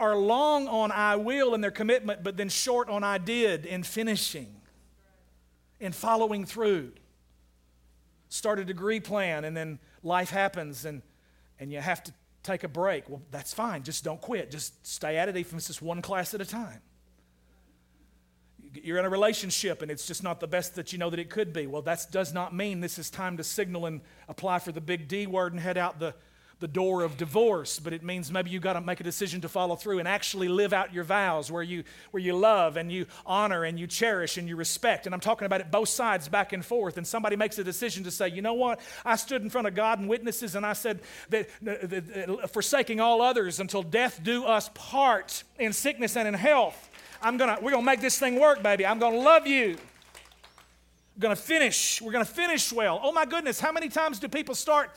[0.00, 3.84] are long on I will in their commitment, but then short on I did in
[3.84, 4.52] finishing,
[5.78, 6.94] in following through
[8.32, 11.02] start a degree plan and then life happens and,
[11.58, 13.08] and you have to take a break.
[13.08, 13.82] Well, that's fine.
[13.82, 14.50] Just don't quit.
[14.50, 16.80] Just stay at it, even if it's just one class at a time.
[18.74, 21.28] You're in a relationship and it's just not the best that you know that it
[21.28, 21.66] could be.
[21.66, 25.08] Well, that does not mean this is time to signal and apply for the big
[25.08, 26.14] D word and head out the
[26.62, 29.48] the door of divorce, but it means maybe you've got to make a decision to
[29.48, 33.04] follow through and actually live out your vows where you, where you love and you
[33.26, 35.04] honor and you cherish and you respect.
[35.04, 36.98] And I'm talking about it both sides, back and forth.
[36.98, 38.78] And somebody makes a decision to say, you know what?
[39.04, 43.00] I stood in front of God and witnesses and I said that, that, that forsaking
[43.00, 46.90] all others until death do us part in sickness and in health.
[47.20, 48.86] I'm gonna, we're gonna make this thing work, baby.
[48.86, 49.76] I'm gonna love you.
[51.16, 52.00] I'm gonna finish.
[52.00, 53.00] We're gonna finish well.
[53.02, 54.90] Oh my goodness, how many times do people start?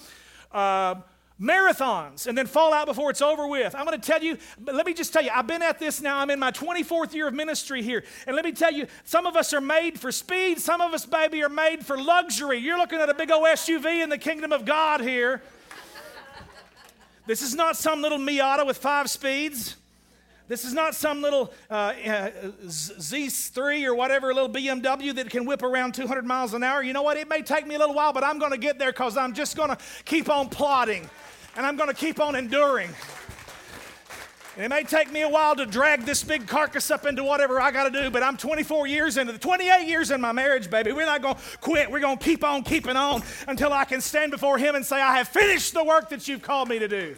[0.51, 0.95] Uh,
[1.39, 3.75] marathons and then fall out before it's over with.
[3.75, 6.17] I'm going to tell you, let me just tell you, I've been at this now.
[6.17, 8.03] I'm in my 24th year of ministry here.
[8.25, 11.05] And let me tell you, some of us are made for speed, some of us,
[11.05, 12.57] baby, are made for luxury.
[12.57, 15.41] You're looking at a big old SUV in the kingdom of God here.
[17.27, 19.75] this is not some little Miata with five speeds.
[20.47, 22.29] This is not some little uh, uh,
[22.67, 26.83] Z3 or whatever, little BMW that can whip around 200 miles an hour.
[26.83, 27.17] You know what?
[27.17, 29.33] It may take me a little while, but I'm going to get there because I'm
[29.33, 31.09] just going to keep on plodding
[31.55, 32.89] and I'm going to keep on enduring.
[34.55, 37.59] And it may take me a while to drag this big carcass up into whatever
[37.59, 40.69] I got to do, but I'm 24 years into the 28 years in my marriage,
[40.69, 40.93] baby.
[40.93, 41.91] We're not going to quit.
[41.91, 45.01] We're going to keep on keeping on until I can stand before Him and say,
[45.01, 47.17] I have finished the work that you've called me to do.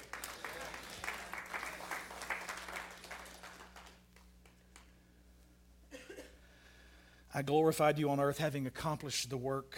[7.36, 9.78] I glorified you on earth, having accomplished the work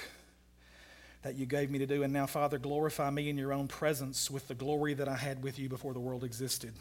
[1.22, 2.04] that you gave me to do.
[2.04, 5.44] And now, Father, glorify me in your own presence with the glory that I had
[5.44, 6.74] with you before the world existed.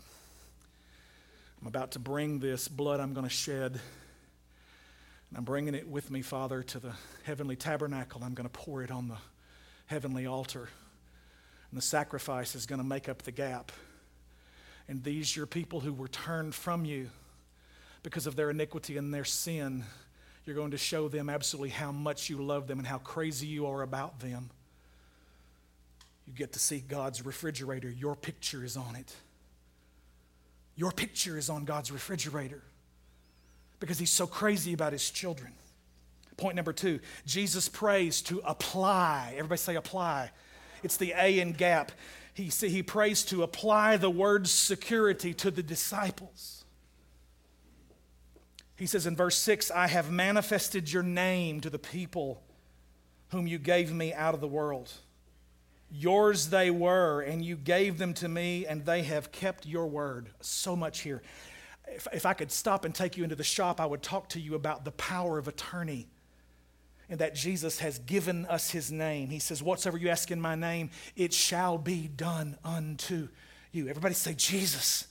[1.60, 3.72] I'm about to bring this blood I'm going to shed.
[3.72, 6.92] And I'm bringing it with me, Father, to the
[7.24, 8.22] heavenly tabernacle.
[8.22, 9.16] I'm going to pour it on the
[9.86, 10.68] heavenly altar.
[11.70, 13.72] And the sacrifice is going to make up the gap.
[14.86, 17.10] And these, your people who were turned from you
[18.02, 19.84] because of their iniquity and their sin,
[20.48, 23.66] you're going to show them absolutely how much you love them and how crazy you
[23.66, 24.48] are about them.
[26.26, 27.90] You get to see God's refrigerator.
[27.90, 29.14] Your picture is on it.
[30.74, 32.62] Your picture is on God's refrigerator
[33.78, 35.52] because he's so crazy about his children.
[36.38, 39.34] Point number two Jesus prays to apply.
[39.36, 40.30] Everybody say apply.
[40.82, 41.92] It's the A in gap.
[42.32, 46.57] He, he prays to apply the word security to the disciples.
[48.78, 52.42] He says in verse 6 I have manifested your name to the people
[53.30, 54.90] whom you gave me out of the world.
[55.90, 60.30] Yours they were, and you gave them to me, and they have kept your word.
[60.40, 61.22] So much here.
[61.86, 64.40] If, if I could stop and take you into the shop, I would talk to
[64.40, 66.06] you about the power of attorney
[67.08, 69.30] and that Jesus has given us his name.
[69.30, 73.28] He says, Whatsoever you ask in my name, it shall be done unto
[73.72, 73.88] you.
[73.88, 75.06] Everybody say, Jesus.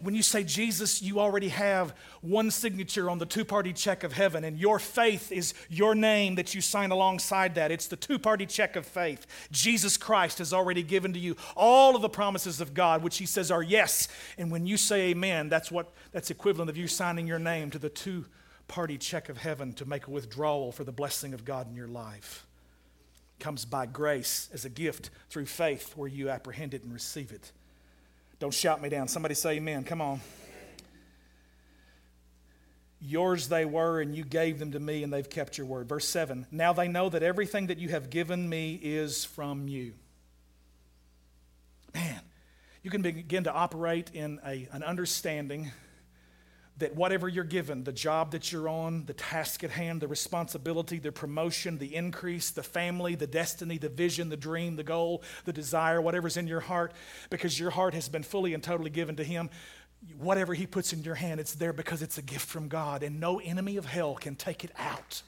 [0.00, 4.12] When you say Jesus, you already have one signature on the two party check of
[4.12, 7.72] heaven, and your faith is your name that you sign alongside that.
[7.72, 9.26] It's the two party check of faith.
[9.50, 13.26] Jesus Christ has already given to you all of the promises of God, which He
[13.26, 14.08] says are yes.
[14.36, 17.78] And when you say amen, that's what that's equivalent of you signing your name to
[17.78, 18.26] the two
[18.68, 21.88] party check of heaven to make a withdrawal for the blessing of God in your
[21.88, 22.46] life.
[23.40, 27.52] comes by grace as a gift through faith where you apprehend it and receive it.
[28.38, 29.08] Don't shout me down.
[29.08, 29.84] Somebody say amen.
[29.84, 30.20] Come on.
[33.00, 35.88] Yours they were, and you gave them to me, and they've kept your word.
[35.88, 39.94] Verse 7 Now they know that everything that you have given me is from you.
[41.94, 42.20] Man,
[42.82, 45.70] you can begin to operate in a, an understanding
[46.78, 50.98] that whatever you're given, the job that you're on, the task at hand, the responsibility,
[50.98, 55.52] the promotion, the increase, the family, the destiny, the vision, the dream, the goal, the
[55.52, 56.92] desire, whatever's in your heart,
[57.30, 59.50] because your heart has been fully and totally given to Him,
[60.18, 63.18] whatever He puts in your hand, it's there because it's a gift from God, and
[63.18, 65.22] no enemy of hell can take it out.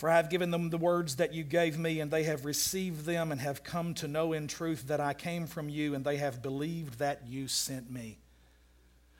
[0.00, 3.04] For I have given them the words that you gave me, and they have received
[3.04, 6.16] them and have come to know in truth that I came from you, and they
[6.16, 8.16] have believed that you sent me.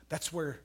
[0.09, 0.59] That's where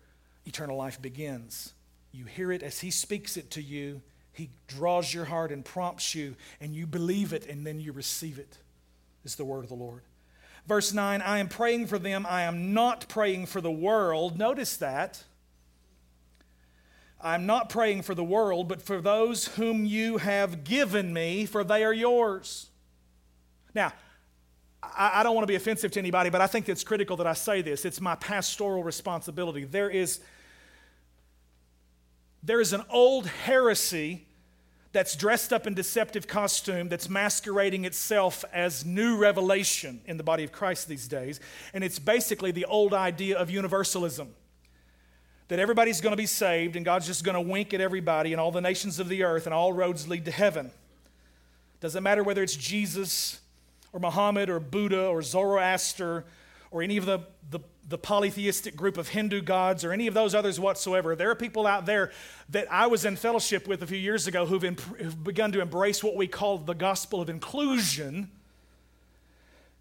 [0.47, 1.75] eternal life begins.
[2.13, 4.01] You hear it as He speaks it to you,
[4.33, 8.39] He draws your heart and prompts you, and you believe it, and then you receive
[8.39, 8.57] it,
[9.23, 10.01] is the word of the Lord.
[10.67, 14.39] Verse 9 I am praying for them, I am not praying for the world.
[14.39, 15.25] Notice that.
[17.21, 21.65] I'm not praying for the world, but for those whom you have given me, for
[21.65, 22.69] they are yours.
[23.75, 23.93] Now,
[24.83, 27.33] I, don't want to be offensive to anybody, but I think it's critical that I
[27.33, 27.85] say this.
[27.85, 29.65] It's my pastoral responsibility.
[29.65, 30.21] There is,
[32.43, 34.27] there is an old heresy
[34.93, 40.45] that's dressed up in deceptive costume that's masquerading itself as new revelation in the body
[40.45, 41.41] of Christ these days.
[41.75, 44.35] And it's basically the old idea of universalism
[45.49, 48.41] that everybody's going to be saved and God's just going to wink at everybody and
[48.41, 50.71] all the nations of the earth and all roads lead to heaven.
[51.81, 53.41] Doesn't matter whether it's Jesus
[53.93, 56.25] or Muhammad or Buddha or Zoroaster
[56.71, 60.35] or any of the, the, the, polytheistic group of Hindu gods or any of those
[60.35, 61.15] others whatsoever.
[61.15, 62.11] There are people out there
[62.49, 65.61] that I was in fellowship with a few years ago who've, imp- who've begun to
[65.61, 68.31] embrace what we call the gospel of inclusion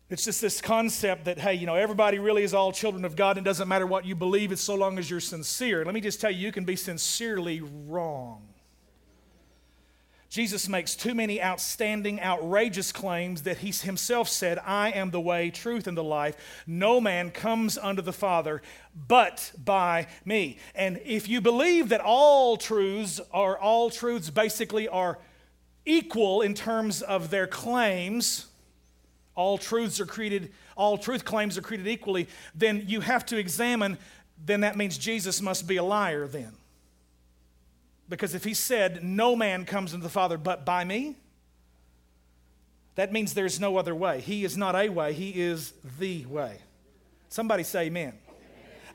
[0.09, 3.37] it's just this concept that, hey, you know, everybody really is all children of God.
[3.37, 5.83] And it doesn't matter what you believe, it's so long as you're sincere.
[5.83, 8.47] Let me just tell you, you can be sincerely wrong.
[10.29, 15.49] Jesus makes too many outstanding, outrageous claims that he himself said, I am the way,
[15.49, 16.35] truth, and the life.
[16.67, 18.61] No man comes unto the Father
[19.07, 20.57] but by me.
[20.75, 25.19] And if you believe that all truths are all truths basically are
[25.85, 28.47] equal in terms of their claims,
[29.35, 33.97] all truths are created, all truth claims are created equally, then you have to examine,
[34.43, 36.53] then that means Jesus must be a liar then.
[38.07, 41.15] Because if he said, No man comes into the Father but by me,
[42.95, 44.21] that means there's no other way.
[44.21, 46.59] He is not a way, he is the way.
[47.29, 48.13] Somebody say amen.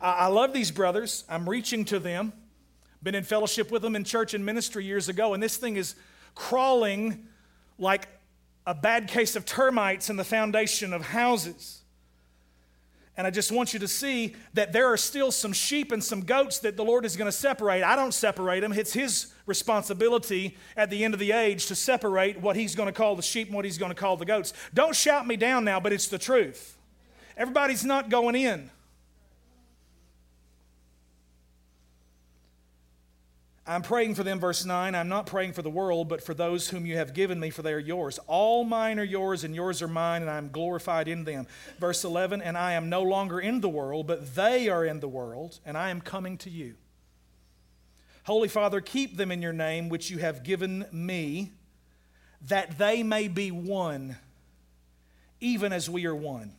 [0.01, 1.25] I love these brothers.
[1.29, 2.33] I'm reaching to them.
[3.03, 5.95] Been in fellowship with them in church and ministry years ago, and this thing is
[6.35, 7.27] crawling
[7.79, 8.09] like
[8.67, 11.81] a bad case of termites in the foundation of houses.
[13.17, 16.23] And I just want you to see that there are still some sheep and some
[16.23, 17.83] goats that the Lord is going to separate.
[17.83, 18.73] I don't separate them.
[18.73, 22.93] It's His responsibility at the end of the age to separate what He's going to
[22.93, 24.55] call the sheep and what He's going to call the goats.
[24.73, 26.79] Don't shout me down now, but it's the truth.
[27.37, 28.71] Everybody's not going in.
[33.71, 34.97] I'm praying for them, verse 9.
[34.97, 37.63] I'm not praying for the world, but for those whom you have given me, for
[37.63, 38.19] they are yours.
[38.27, 41.47] All mine are yours, and yours are mine, and I am glorified in them.
[41.79, 45.07] Verse 11, and I am no longer in the world, but they are in the
[45.07, 46.75] world, and I am coming to you.
[48.25, 51.53] Holy Father, keep them in your name, which you have given me,
[52.49, 54.17] that they may be one,
[55.41, 56.57] even as we are one.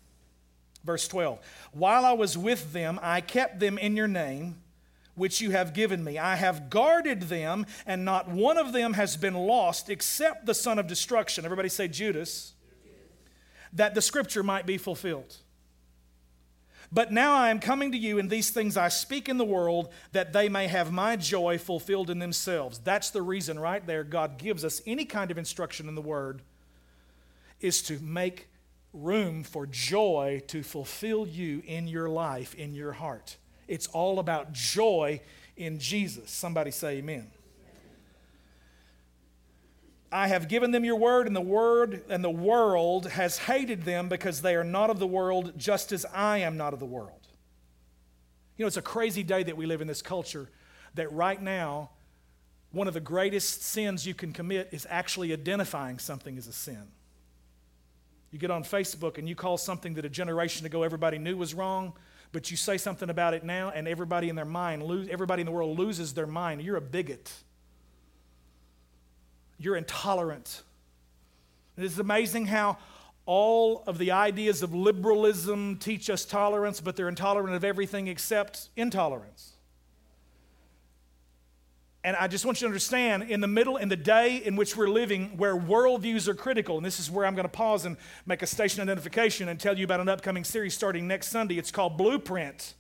[0.86, 1.40] Verse 12,
[1.74, 4.61] while I was with them, I kept them in your name
[5.22, 6.18] which you have given me.
[6.18, 10.80] I have guarded them, and not one of them has been lost except the son
[10.80, 11.46] of destruction.
[11.46, 12.54] Everybody say Judas.
[13.74, 15.38] That the scripture might be fulfilled.
[16.92, 19.90] But now I am coming to you, and these things I speak in the world,
[20.12, 22.80] that they may have my joy fulfilled in themselves.
[22.80, 26.42] That's the reason, right there, God gives us any kind of instruction in the Word,
[27.60, 28.48] is to make
[28.92, 33.38] room for joy to fulfill you in your life, in your heart.
[33.72, 35.22] It's all about joy
[35.56, 36.30] in Jesus.
[36.30, 37.32] Somebody say amen.
[40.12, 44.10] I have given them your word, and the word and the world has hated them
[44.10, 47.30] because they are not of the world, just as I am not of the world.
[48.58, 50.50] You know, it's a crazy day that we live in this culture
[50.96, 51.92] that right now,
[52.74, 56.92] one of the greatest sins you can commit is actually identifying something as a sin.
[58.32, 61.54] You get on Facebook and you call something that a generation ago everybody knew was
[61.54, 61.94] wrong,
[62.32, 65.46] but you say something about it now, and everybody in their mind, lose, everybody in
[65.46, 66.62] the world loses their mind.
[66.62, 67.32] You're a bigot.
[69.58, 70.64] You're intolerant.
[71.78, 72.78] It is amazing how
[73.26, 78.70] all of the ideas of liberalism teach us tolerance, but they're intolerant of everything except
[78.76, 79.51] intolerance.
[82.04, 84.76] And I just want you to understand in the middle, in the day in which
[84.76, 87.96] we're living, where worldviews are critical, and this is where I'm going to pause and
[88.26, 91.60] make a station identification and tell you about an upcoming series starting next Sunday.
[91.60, 92.74] It's called Blueprint.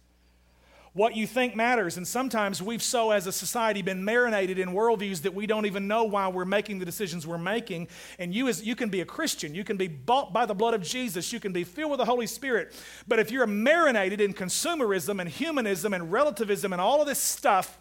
[0.93, 1.95] What you think matters.
[1.95, 5.87] And sometimes we've so, as a society, been marinated in worldviews that we don't even
[5.87, 7.87] know why we're making the decisions we're making.
[8.19, 10.73] And you, as, you can be a Christian, you can be bought by the blood
[10.73, 12.73] of Jesus, you can be filled with the Holy Spirit.
[13.07, 17.77] But if you're marinated in consumerism and humanism and relativism and all of this stuff,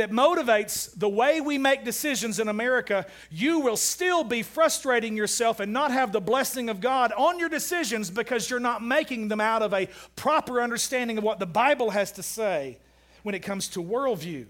[0.00, 5.60] that motivates the way we make decisions in America, you will still be frustrating yourself
[5.60, 9.42] and not have the blessing of God on your decisions because you're not making them
[9.42, 12.78] out of a proper understanding of what the Bible has to say
[13.24, 14.46] when it comes to worldview.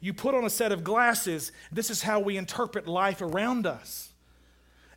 [0.00, 4.12] You put on a set of glasses, this is how we interpret life around us.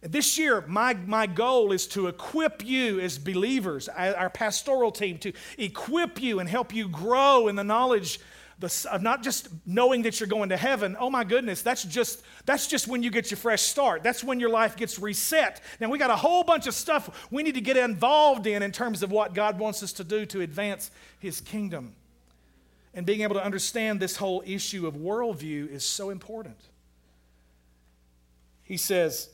[0.01, 5.33] This year, my, my goal is to equip you as believers, our pastoral team, to
[5.59, 8.19] equip you and help you grow in the knowledge
[8.59, 10.97] the, of uh, not just knowing that you're going to heaven.
[10.99, 14.01] Oh my goodness, that's just that's just when you get your fresh start.
[14.01, 15.61] That's when your life gets reset.
[15.79, 18.71] Now we got a whole bunch of stuff we need to get involved in in
[18.71, 20.89] terms of what God wants us to do to advance
[21.19, 21.95] His kingdom.
[22.95, 26.57] And being able to understand this whole issue of worldview is so important.
[28.63, 29.29] He says,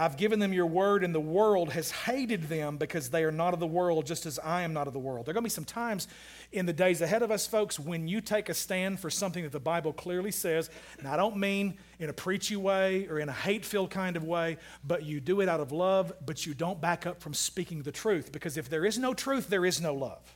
[0.00, 3.52] I've given them your word, and the world has hated them because they are not
[3.52, 5.26] of the world, just as I am not of the world.
[5.26, 6.08] There are going to be some times
[6.52, 9.52] in the days ahead of us, folks, when you take a stand for something that
[9.52, 13.32] the Bible clearly says, and I don't mean in a preachy way or in a
[13.32, 16.80] hate filled kind of way, but you do it out of love, but you don't
[16.80, 18.32] back up from speaking the truth.
[18.32, 20.34] Because if there is no truth, there is no love.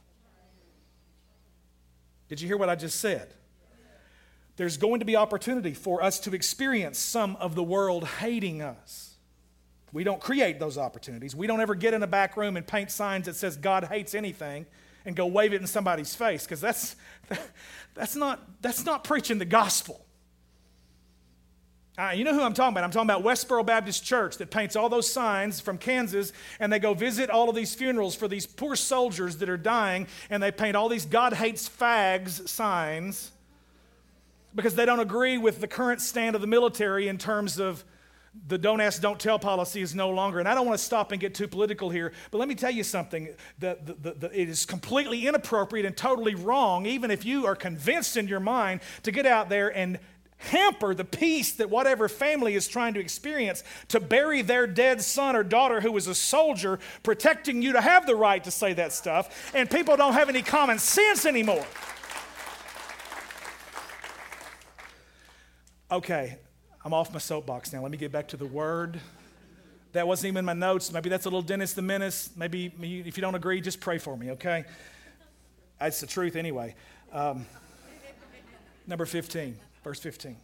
[2.28, 3.32] Did you hear what I just said?
[4.56, 9.13] There's going to be opportunity for us to experience some of the world hating us.
[9.94, 11.36] We don't create those opportunities.
[11.36, 14.12] We don't ever get in a back room and paint signs that says God hates
[14.12, 14.66] anything
[15.04, 16.96] and go wave it in somebody's face because that's,
[17.94, 20.04] that's, not, that's not preaching the gospel.
[21.96, 22.82] Uh, you know who I'm talking about?
[22.82, 26.80] I'm talking about Westboro Baptist Church that paints all those signs from Kansas and they
[26.80, 30.50] go visit all of these funerals for these poor soldiers that are dying and they
[30.50, 33.30] paint all these God hates fags signs
[34.56, 37.84] because they don't agree with the current stand of the military in terms of
[38.46, 40.38] the don't ask, don't tell policy is no longer.
[40.38, 42.70] And I don't want to stop and get too political here, but let me tell
[42.70, 43.28] you something.
[43.58, 48.16] The, the, the, it is completely inappropriate and totally wrong, even if you are convinced
[48.16, 49.98] in your mind, to get out there and
[50.36, 55.36] hamper the peace that whatever family is trying to experience to bury their dead son
[55.36, 58.92] or daughter who was a soldier, protecting you to have the right to say that
[58.92, 59.52] stuff.
[59.54, 61.64] And people don't have any common sense anymore.
[65.90, 66.38] Okay,
[66.84, 67.80] I'm off my soapbox now.
[67.80, 69.00] Let me get back to the word.
[69.92, 70.92] That wasn't even in my notes.
[70.92, 72.28] Maybe that's a little Dennis the Menace.
[72.36, 72.66] Maybe
[73.06, 74.64] if you don't agree, just pray for me, okay?
[75.80, 76.74] That's the truth anyway.
[77.10, 77.46] Um,
[78.86, 80.36] number 15, verse 15.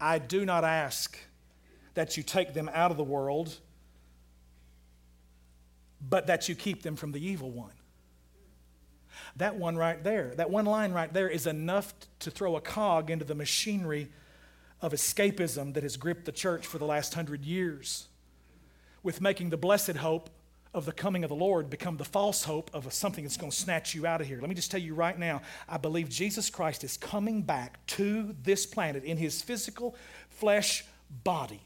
[0.00, 1.18] I do not ask
[1.94, 3.56] that you take them out of the world,
[6.08, 7.72] but that you keep them from the evil one.
[9.36, 13.10] That one right there, that one line right there is enough to throw a cog
[13.10, 14.08] into the machinery
[14.82, 18.08] of escapism that has gripped the church for the last hundred years,
[19.02, 20.30] with making the blessed hope
[20.72, 23.56] of the coming of the Lord become the false hope of something that's going to
[23.56, 24.40] snatch you out of here.
[24.40, 28.34] Let me just tell you right now I believe Jesus Christ is coming back to
[28.42, 29.96] this planet in his physical
[30.28, 30.84] flesh
[31.24, 31.60] body.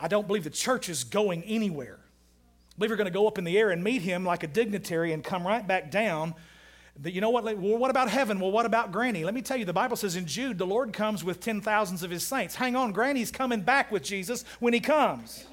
[0.00, 2.00] I don't believe the church is going anywhere.
[2.00, 4.48] I believe we're going to go up in the air and meet him like a
[4.48, 6.34] dignitary and come right back down.
[7.04, 7.44] You know what?
[7.44, 8.38] Well, what about heaven?
[8.38, 9.24] Well, what about Granny?
[9.24, 12.02] Let me tell you, the Bible says in Jude, the Lord comes with ten thousands
[12.02, 12.54] of his saints.
[12.54, 15.46] Hang on, Granny's coming back with Jesus when he comes.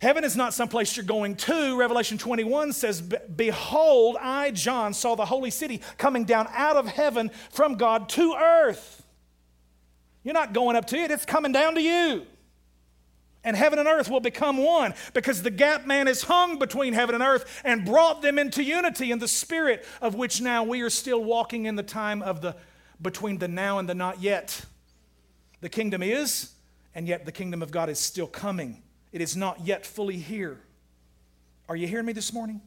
[0.00, 1.78] Heaven is not someplace you're going to.
[1.78, 7.30] Revelation 21 says, Behold, I, John, saw the holy city coming down out of heaven
[7.50, 9.06] from God to earth.
[10.24, 12.26] You're not going up to it, it's coming down to you.
[13.44, 17.14] And heaven and earth will become one because the gap man is hung between heaven
[17.14, 20.90] and earth and brought them into unity in the spirit of which now we are
[20.90, 22.54] still walking in the time of the
[23.00, 24.64] between the now and the not yet.
[25.60, 26.52] The kingdom is,
[26.94, 28.82] and yet the kingdom of God is still coming.
[29.12, 30.60] It is not yet fully here.
[31.68, 32.60] Are you hearing me this morning?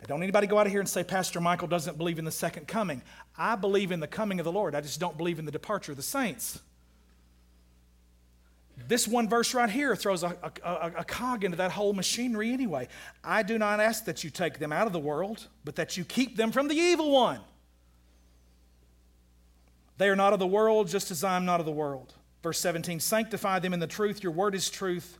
[0.00, 2.30] Now, don't anybody go out of here and say, Pastor Michael doesn't believe in the
[2.30, 3.02] second coming.
[3.36, 4.74] I believe in the coming of the Lord.
[4.74, 6.60] I just don't believe in the departure of the saints.
[8.88, 12.88] This one verse right here throws a, a, a, cog into that whole machinery anyway.
[13.24, 16.04] I do not ask that you take them out of the world, but that you
[16.04, 17.40] keep them from the evil one.
[19.96, 22.12] They are not of the world, just as I am not of the world.
[22.42, 25.18] Verse 17 Sanctify them in the truth, your word is truth.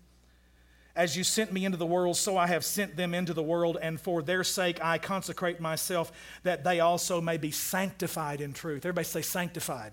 [0.94, 3.76] As you sent me into the world, so I have sent them into the world,
[3.80, 6.10] and for their sake I consecrate myself,
[6.42, 8.86] that they also may be sanctified in truth.
[8.86, 9.92] Everybody say sanctified.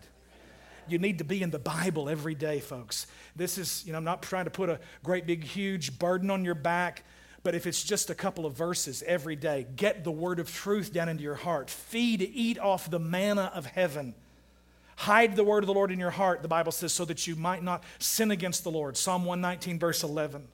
[0.87, 3.07] You need to be in the Bible every day, folks.
[3.35, 6.45] This is, you know, I'm not trying to put a great big, huge burden on
[6.45, 7.03] your back,
[7.43, 10.93] but if it's just a couple of verses every day, get the word of truth
[10.93, 11.69] down into your heart.
[11.69, 14.15] Feed, eat off the manna of heaven.
[14.95, 17.35] Hide the word of the Lord in your heart, the Bible says, so that you
[17.35, 18.95] might not sin against the Lord.
[18.95, 20.47] Psalm 119, verse 11.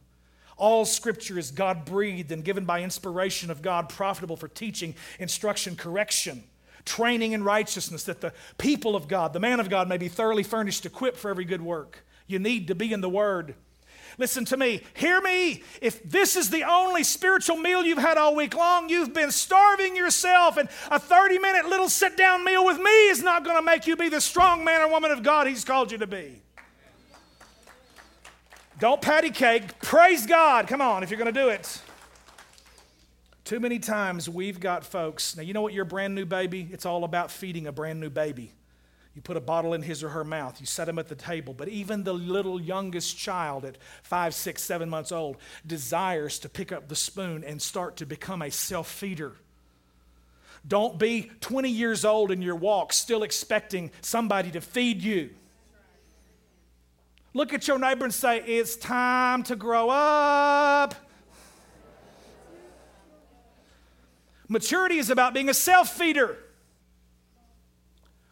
[0.58, 5.76] All scripture is God breathed and given by inspiration of God, profitable for teaching, instruction,
[5.76, 6.44] correction,
[6.86, 10.44] training in righteousness, that the people of God, the man of God, may be thoroughly
[10.44, 12.06] furnished, equipped for every good work.
[12.28, 13.56] You need to be in the Word.
[14.18, 14.82] Listen to me.
[14.96, 15.64] Hear me.
[15.82, 19.96] If this is the only spiritual meal you've had all week long, you've been starving
[19.96, 23.64] yourself, and a 30 minute little sit down meal with me is not going to
[23.64, 26.42] make you be the strong man or woman of God He's called you to be.
[28.80, 29.80] Don't patty cake.
[29.82, 30.68] Praise God.
[30.68, 31.82] Come on, if you're going to do it.
[33.50, 35.36] Too many times we've got folks.
[35.36, 36.70] Now, you know what your brand new baby?
[36.72, 38.52] It's all about feeding a brand new baby.
[39.16, 41.56] You put a bottle in his or her mouth, you set him at the table.
[41.56, 46.72] But even the little youngest child at five, six, seven months old desires to pick
[46.72, 49.34] up the spoon and start to become a self feeder.
[50.68, 55.32] Don't be 20 years old in your walk still expecting somebody to feed you.
[57.34, 60.94] Look at your neighbor and say, It's time to grow up.
[64.50, 66.38] Maturity is about being a self feeder.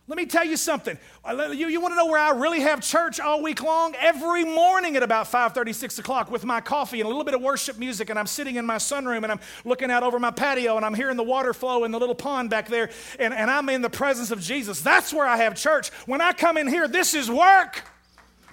[0.10, 0.98] Let me tell you something.
[1.24, 3.94] Uh, you, you want to know where I really have church all week long?
[4.00, 7.42] Every morning at about 5:30, 6 o'clock with my coffee and a little bit of
[7.42, 10.78] worship music, and I'm sitting in my sunroom and I'm looking out over my patio
[10.78, 12.90] and I'm hearing the water flow in the little pond back there,
[13.20, 14.82] and, and I'm in the presence of Jesus.
[14.82, 15.90] That's where I have church.
[16.06, 17.84] When I come in here, this is work.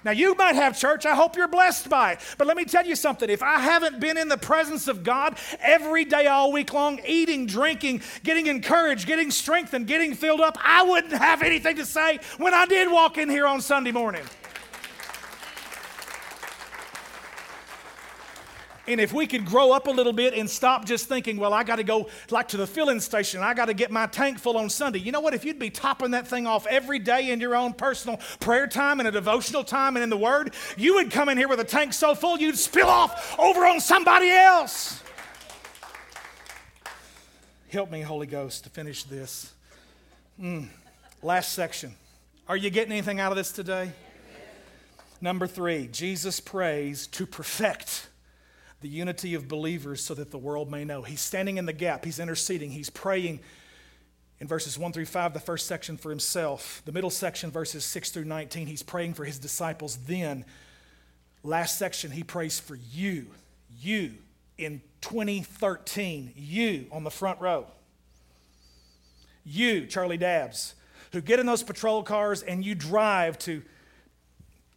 [0.05, 1.07] Now, you might have church.
[1.07, 2.19] I hope you're blessed by it.
[2.37, 3.27] But let me tell you something.
[3.27, 7.47] If I haven't been in the presence of God every day, all week long, eating,
[7.47, 12.53] drinking, getting encouraged, getting strengthened, getting filled up, I wouldn't have anything to say when
[12.53, 14.21] I did walk in here on Sunday morning.
[18.87, 21.63] And if we could grow up a little bit and stop just thinking, well, I
[21.63, 24.57] got to go like to the filling station, I got to get my tank full
[24.57, 24.99] on Sunday.
[24.99, 25.33] You know what?
[25.33, 28.99] If you'd be topping that thing off every day in your own personal prayer time
[28.99, 31.63] and a devotional time and in the Word, you would come in here with a
[31.65, 35.01] tank so full you'd spill off over on somebody else.
[37.69, 39.51] Help me, Holy Ghost, to finish this.
[40.39, 40.67] Mm.
[41.23, 41.95] Last section.
[42.47, 43.91] Are you getting anything out of this today?
[45.19, 48.09] Number three, Jesus prays to perfect
[48.81, 51.01] the unity of believers so that the world may know.
[51.01, 53.39] He's standing in the gap, he's interceding, he's praying
[54.39, 56.81] in verses 1 through 5, the first section for himself.
[56.85, 59.97] The middle section, verses 6 through 19, he's praying for his disciples.
[60.05, 60.45] Then,
[61.45, 63.27] Last section, he prays for you,
[63.79, 64.13] you
[64.57, 67.67] in 2013, you on the front row.
[69.45, 70.73] You, Charlie Dabbs,
[71.11, 73.61] who get in those patrol cars and you drive to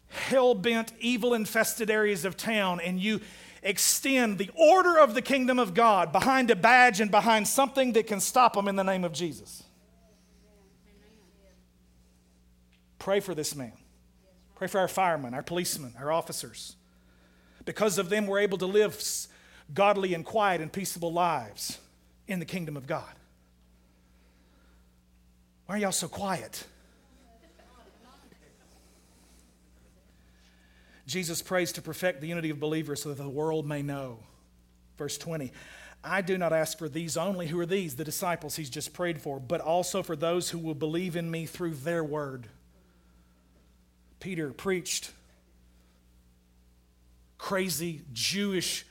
[0.08, 3.22] hell bent, evil infested areas of town and you
[3.62, 8.06] extend the order of the kingdom of God behind a badge and behind something that
[8.06, 9.62] can stop them in the name of Jesus.
[12.98, 13.72] Pray for this man.
[14.54, 16.76] Pray for our firemen, our policemen, our officers.
[17.64, 19.00] Because of them, we're able to live
[19.72, 21.78] godly and quiet and peaceable lives
[22.26, 23.04] in the kingdom of God.
[25.66, 26.64] Why are y'all so quiet?
[31.08, 34.18] Jesus prays to perfect the unity of believers so that the world may know.
[34.98, 35.52] Verse 20
[36.04, 37.48] I do not ask for these only.
[37.48, 37.96] Who are these?
[37.96, 41.46] The disciples he's just prayed for, but also for those who will believe in me
[41.46, 42.46] through their word.
[44.20, 45.10] Peter preached.
[47.36, 48.84] Crazy Jewish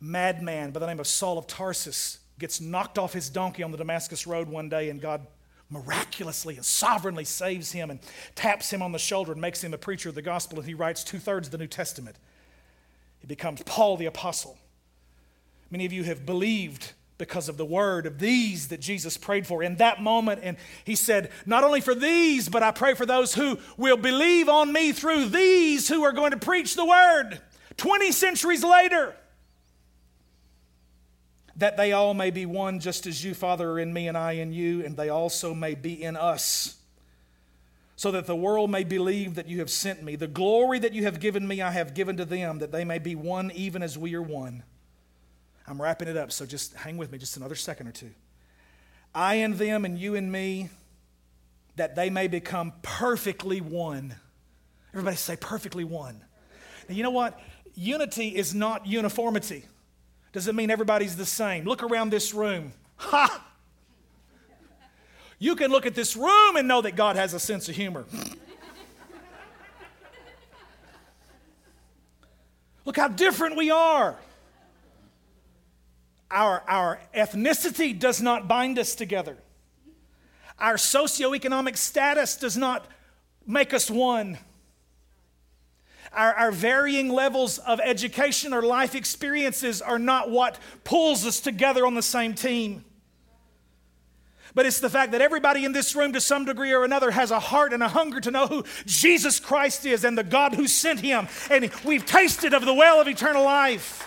[0.00, 3.78] madman by the name of Saul of Tarsus gets knocked off his donkey on the
[3.78, 5.26] Damascus Road one day, and God
[5.70, 8.00] miraculously and sovereignly saves him and
[8.34, 10.74] taps him on the shoulder and makes him a preacher of the gospel, and he
[10.74, 12.16] writes two thirds of the New Testament.
[13.20, 14.58] He becomes Paul the Apostle.
[15.70, 19.62] Many of you have believed because of the word of these that Jesus prayed for
[19.62, 20.40] in that moment.
[20.42, 24.48] And he said, Not only for these, but I pray for those who will believe
[24.48, 27.40] on me through these who are going to preach the word
[27.76, 29.14] 20 centuries later.
[31.60, 34.32] That they all may be one, just as you, Father, are in me and I
[34.32, 36.78] in you, and they also may be in us
[37.96, 40.16] so that the world may believe that you have sent me.
[40.16, 42.98] The glory that you have given me, I have given to them, that they may
[42.98, 44.62] be one even as we are one.
[45.66, 48.12] I'm wrapping it up, so just hang with me just another second or two.
[49.14, 50.70] I and them, and you and me,
[51.76, 54.14] that they may become perfectly one.
[54.94, 56.22] Everybody say, perfectly one.
[56.88, 57.38] Now, you know what?
[57.74, 59.66] Unity is not uniformity.
[60.32, 61.64] Doesn't mean everybody's the same.
[61.64, 62.72] Look around this room.
[62.96, 63.46] Ha!
[65.38, 68.04] You can look at this room and know that God has a sense of humor.
[72.84, 74.16] Look how different we are.
[76.30, 79.36] Our, our ethnicity does not bind us together.
[80.58, 82.86] Our socioeconomic status does not
[83.46, 84.38] make us one.
[86.12, 91.86] Our, our, varying levels of education or life experiences are not what pulls us together
[91.86, 92.84] on the same team.
[94.54, 97.30] But it's the fact that everybody in this room, to some degree or another, has
[97.30, 100.66] a heart and a hunger to know who Jesus Christ is and the God who
[100.66, 101.28] sent him.
[101.50, 104.06] And we've tasted of the well of eternal life.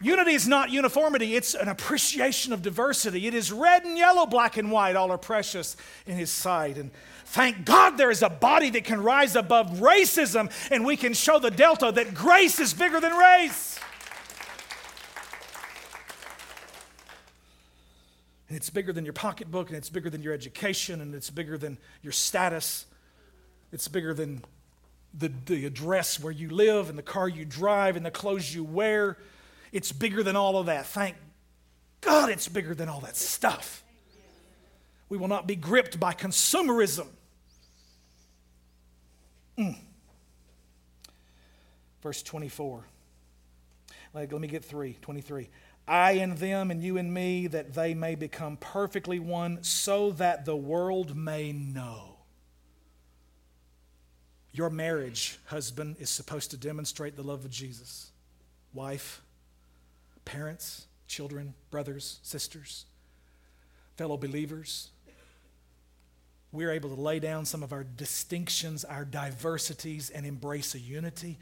[0.00, 3.28] Unity is not uniformity, it's an appreciation of diversity.
[3.28, 6.76] It is red and yellow, black and white, all are precious in His sight.
[6.76, 6.90] And
[7.32, 11.38] thank God there is a body that can rise above racism and we can show
[11.38, 13.78] the Delta that grace is bigger than race.
[18.52, 21.56] And it's bigger than your pocketbook, and it's bigger than your education, and it's bigger
[21.56, 22.84] than your status.
[23.72, 24.44] It's bigger than
[25.14, 28.62] the, the address where you live, and the car you drive, and the clothes you
[28.62, 29.16] wear.
[29.72, 30.84] It's bigger than all of that.
[30.84, 31.16] Thank
[32.02, 33.82] God it's bigger than all that stuff.
[35.08, 37.06] We will not be gripped by consumerism.
[39.58, 39.76] Mm.
[42.02, 42.84] Verse 24.
[44.14, 44.98] Let, let me get three.
[45.02, 45.48] 23.
[45.86, 50.44] I and them, and you and me, that they may become perfectly one, so that
[50.44, 52.18] the world may know.
[54.52, 58.12] Your marriage, husband, is supposed to demonstrate the love of Jesus.
[58.74, 59.22] Wife,
[60.24, 62.84] parents, children, brothers, sisters,
[63.96, 64.91] fellow believers.
[66.52, 71.38] We're able to lay down some of our distinctions, our diversities, and embrace a unity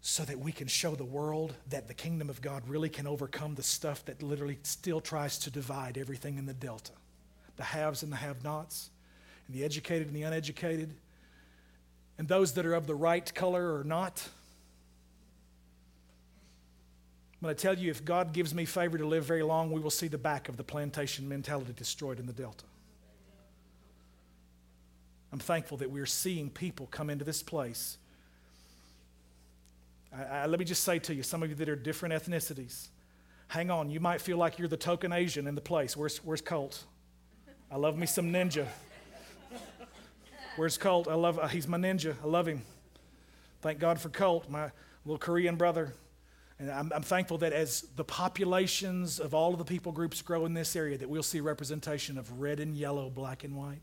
[0.00, 3.56] so that we can show the world that the kingdom of God really can overcome
[3.56, 6.92] the stuff that literally still tries to divide everything in the delta
[7.56, 8.90] the haves and the have nots,
[9.46, 10.94] and the educated and the uneducated,
[12.18, 14.28] and those that are of the right color or not.
[17.40, 19.72] But I'm going to tell you if God gives me favor to live very long,
[19.72, 22.64] we will see the back of the plantation mentality destroyed in the Delta.
[25.36, 27.98] I'm thankful that we're seeing people come into this place.
[30.10, 32.88] I, I, let me just say to you, some of you that are different ethnicities,
[33.48, 33.90] hang on.
[33.90, 35.94] You might feel like you're the token Asian in the place.
[35.94, 36.84] Where's, where's Colt?
[37.70, 38.66] I love me some ninja.
[40.56, 41.06] Where's Colt?
[41.06, 42.14] I love, uh, he's my ninja.
[42.24, 42.62] I love him.
[43.60, 44.70] Thank God for Colt, my
[45.04, 45.92] little Korean brother.
[46.58, 50.46] And I'm, I'm, thankful that as the populations of all of the people groups grow
[50.46, 53.82] in this area, that we'll see representation of red and yellow, black and white.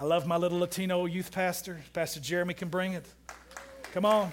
[0.00, 1.82] I love my little Latino youth pastor.
[1.92, 3.04] Pastor Jeremy can bring it.
[3.92, 4.32] Come on.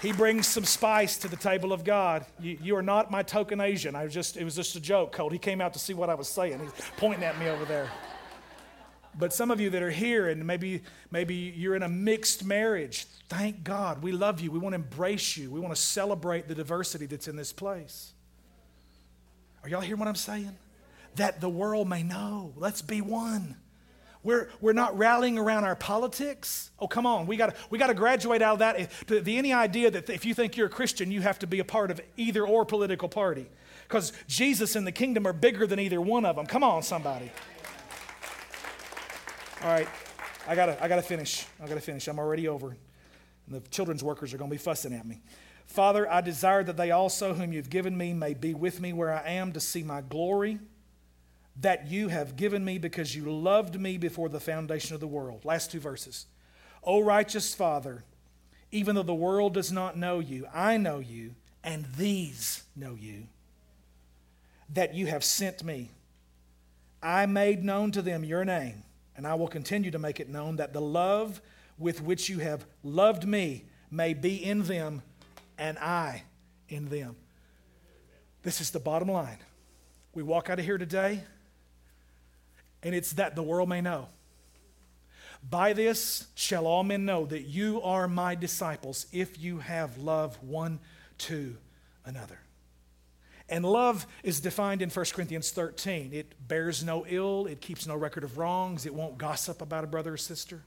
[0.00, 2.24] He brings some spice to the table of God.
[2.40, 3.94] You, you, are not my token Asian.
[3.94, 5.32] I just, it was just a joke, Colt.
[5.32, 6.58] He came out to see what I was saying.
[6.60, 7.90] He's pointing at me over there.
[9.18, 13.04] But some of you that are here and maybe, maybe you're in a mixed marriage,
[13.28, 14.02] thank God.
[14.02, 14.50] We love you.
[14.50, 15.50] We want to embrace you.
[15.50, 18.12] We want to celebrate the diversity that's in this place.
[19.62, 20.56] Are y'all hearing what I'm saying?
[21.18, 22.52] That the world may know.
[22.56, 23.56] Let's be one.
[24.22, 26.70] We're, we're not rallying around our politics.
[26.78, 27.26] Oh, come on.
[27.26, 28.90] We got we to graduate out of that.
[29.08, 31.58] To the, any idea that if you think you're a Christian, you have to be
[31.58, 33.48] a part of either or political party.
[33.82, 36.46] Because Jesus and the kingdom are bigger than either one of them.
[36.46, 37.32] Come on, somebody.
[39.62, 39.88] All right.
[40.46, 41.46] I gotta, I gotta finish.
[41.60, 42.06] I gotta finish.
[42.06, 42.76] I'm already over.
[43.46, 45.20] And the children's workers are gonna be fussing at me.
[45.66, 49.12] Father, I desire that they also, whom you've given me, may be with me where
[49.12, 50.60] I am to see my glory
[51.60, 55.44] that you have given me because you loved me before the foundation of the world.
[55.44, 56.26] Last two verses.
[56.84, 58.04] O righteous Father,
[58.70, 61.34] even though the world does not know you, I know you,
[61.64, 63.26] and these know you,
[64.72, 65.90] that you have sent me.
[67.02, 68.84] I made known to them your name,
[69.16, 71.40] and I will continue to make it known that the love
[71.76, 75.02] with which you have loved me may be in them,
[75.56, 76.22] and I
[76.68, 77.16] in them.
[78.42, 79.38] This is the bottom line.
[80.14, 81.22] We walk out of here today
[82.82, 84.08] and it's that the world may know.
[85.48, 90.42] By this shall all men know that you are my disciples if you have love
[90.42, 90.80] one
[91.18, 91.56] to
[92.04, 92.40] another.
[93.48, 96.10] And love is defined in 1 Corinthians 13.
[96.12, 99.86] It bears no ill, it keeps no record of wrongs, it won't gossip about a
[99.86, 100.62] brother or sister.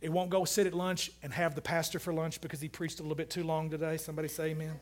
[0.00, 2.98] It won't go sit at lunch and have the pastor for lunch because he preached
[2.98, 3.96] a little bit too long today.
[3.98, 4.80] Somebody say amen.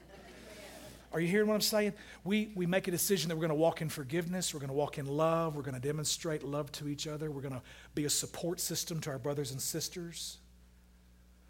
[1.12, 1.94] Are you hearing what I'm saying?
[2.22, 4.74] We, we make a decision that we're going to walk in forgiveness, we're going to
[4.74, 7.62] walk in love, we're going to demonstrate love to each other, we're going to
[7.94, 10.38] be a support system to our brothers and sisters.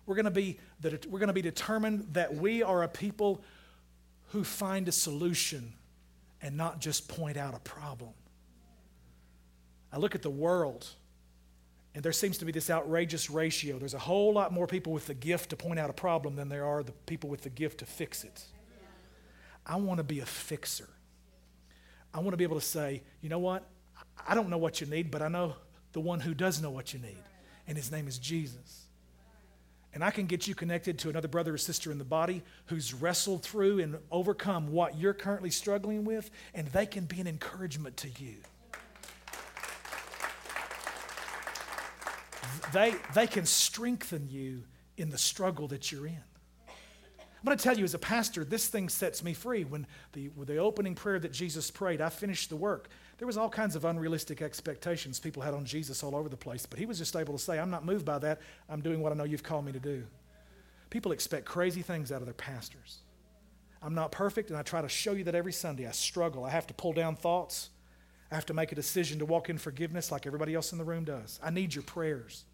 [0.07, 3.43] We're going to be, that we're going to be determined that we are a people
[4.29, 5.75] who find a solution
[6.41, 8.11] and not just point out a problem.
[9.93, 10.89] I look at the world,
[11.95, 13.79] and there seems to be this outrageous ratio.
[13.79, 16.49] There's a whole lot more people with the gift to point out a problem than
[16.49, 18.43] there are the people with the gift to fix it.
[19.71, 20.89] I want to be a fixer.
[22.13, 23.69] I want to be able to say, you know what?
[24.27, 25.55] I don't know what you need, but I know
[25.93, 27.23] the one who does know what you need,
[27.69, 28.87] and his name is Jesus.
[29.95, 32.93] And I can get you connected to another brother or sister in the body who's
[32.93, 37.97] wrestled through and overcome what you're currently struggling with, and they can be an encouragement
[37.99, 38.39] to you.
[42.73, 44.65] They, they can strengthen you
[44.97, 46.25] in the struggle that you're in.
[47.41, 49.65] I'm going to tell you, as a pastor, this thing sets me free.
[49.65, 52.91] When the, the opening prayer that Jesus prayed, I finished the work.
[53.17, 56.67] There was all kinds of unrealistic expectations people had on Jesus all over the place,
[56.67, 58.41] but he was just able to say, I'm not moved by that.
[58.69, 60.05] I'm doing what I know you've called me to do.
[60.91, 62.99] People expect crazy things out of their pastors.
[63.83, 65.87] I'm not perfect, and I try to show you that every Sunday.
[65.87, 66.45] I struggle.
[66.45, 67.71] I have to pull down thoughts.
[68.31, 70.85] I have to make a decision to walk in forgiveness like everybody else in the
[70.85, 71.41] room does.
[71.43, 72.45] I need your prayers.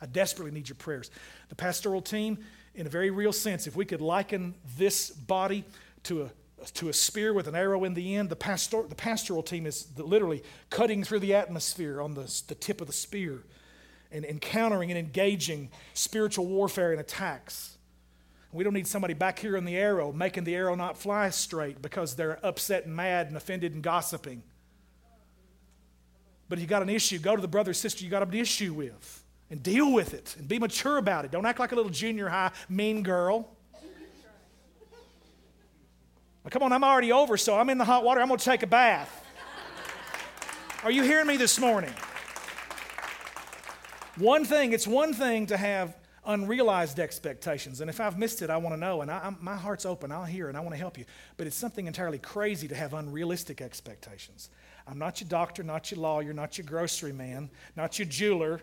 [0.00, 1.10] I desperately need your prayers.
[1.48, 2.38] The pastoral team,
[2.76, 5.64] in a very real sense, if we could liken this body
[6.04, 6.30] to a
[6.74, 8.30] to a spear with an arrow in the end.
[8.30, 12.80] The, pastor, the pastoral team is literally cutting through the atmosphere on the, the tip
[12.80, 13.42] of the spear
[14.10, 17.76] and encountering and engaging spiritual warfare and attacks.
[18.52, 21.82] We don't need somebody back here in the arrow making the arrow not fly straight
[21.82, 24.42] because they're upset and mad and offended and gossiping.
[26.48, 28.32] But if you got an issue, go to the brother or sister you got an
[28.32, 31.30] issue with and deal with it and be mature about it.
[31.30, 33.48] Don't act like a little junior high mean girl.
[36.50, 38.20] Come on, I'm already over, so I'm in the hot water.
[38.20, 39.24] I'm going to take a bath.
[40.84, 41.92] Are you hearing me this morning?
[44.16, 47.80] One thing, it's one thing to have unrealized expectations.
[47.80, 49.02] And if I've missed it, I want to know.
[49.02, 50.12] And I, my heart's open.
[50.12, 51.04] I'll hear and I want to help you.
[51.36, 54.50] But it's something entirely crazy to have unrealistic expectations.
[54.86, 58.60] I'm not your doctor, not your lawyer, not your grocery man, not your jeweler,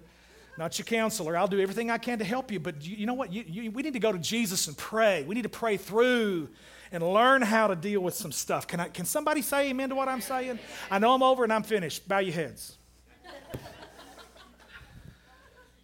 [0.58, 1.36] not your counselor.
[1.36, 2.60] I'll do everything I can to help you.
[2.60, 3.34] But you, you know what?
[3.34, 5.24] You, you, we need to go to Jesus and pray.
[5.24, 6.49] We need to pray through
[6.91, 8.68] and learn how to deal with some stuff.
[8.68, 10.60] Can, I, can somebody say amen to what I'm saying?
[10.91, 12.08] I know I'm over and I'm finished.
[12.08, 12.78] Bow your heads.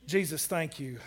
[0.06, 1.00] Jesus, thank you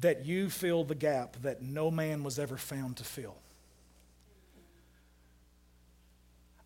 [0.00, 3.36] that you fill the gap that no man was ever found to fill.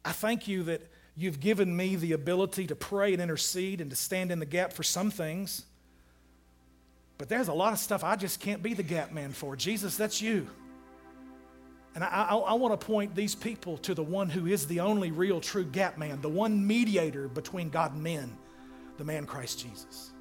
[0.04, 0.82] I thank you that
[1.18, 4.72] You've given me the ability to pray and intercede and to stand in the gap
[4.72, 5.64] for some things.
[7.18, 9.56] But there's a lot of stuff I just can't be the gap man for.
[9.56, 10.46] Jesus, that's you.
[11.96, 14.78] And I, I, I want to point these people to the one who is the
[14.78, 18.38] only real true gap man, the one mediator between God and men,
[18.96, 20.12] the man Christ Jesus.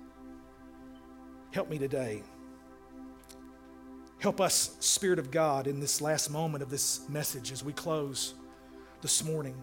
[1.52, 2.24] Help me today.
[4.18, 8.34] Help us, Spirit of God, in this last moment of this message as we close
[9.04, 9.54] this morning.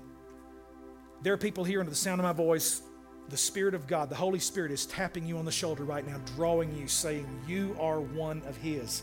[1.25, 2.83] There are people here under the sound of my voice.
[3.31, 6.19] The Spirit of God, the Holy Spirit, is tapping you on the shoulder right now,
[6.37, 9.03] drawing you, saying, You are one of His.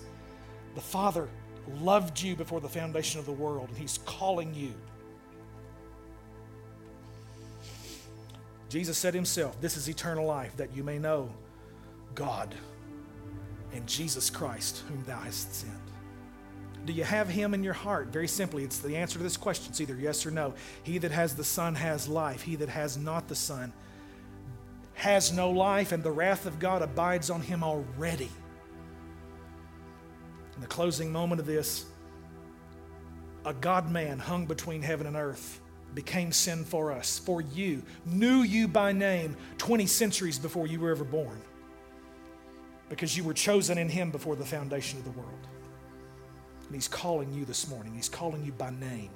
[0.76, 1.28] The Father
[1.80, 4.72] loved you before the foundation of the world, and He's calling you.
[8.70, 11.28] Jesus said Himself, This is eternal life, that you may know
[12.14, 12.54] God
[13.74, 15.81] and Jesus Christ, whom thou hast sent.
[16.86, 18.08] Do you have him in your heart?
[18.08, 19.68] Very simply, it's the answer to this question.
[19.70, 20.54] It's either yes or no.
[20.84, 22.42] He that has the Son has life.
[22.42, 23.72] He that has not the Son
[24.94, 28.30] has no life, and the wrath of God abides on him already.
[30.56, 31.86] In the closing moment of this,
[33.46, 35.60] a God man hung between heaven and earth
[35.96, 40.92] became sin for us, for you, knew you by name 20 centuries before you were
[40.92, 41.42] ever born
[42.90, 45.48] because you were chosen in Him before the foundation of the world.
[46.72, 47.94] And He's calling you this morning.
[47.94, 49.10] He's calling you by name.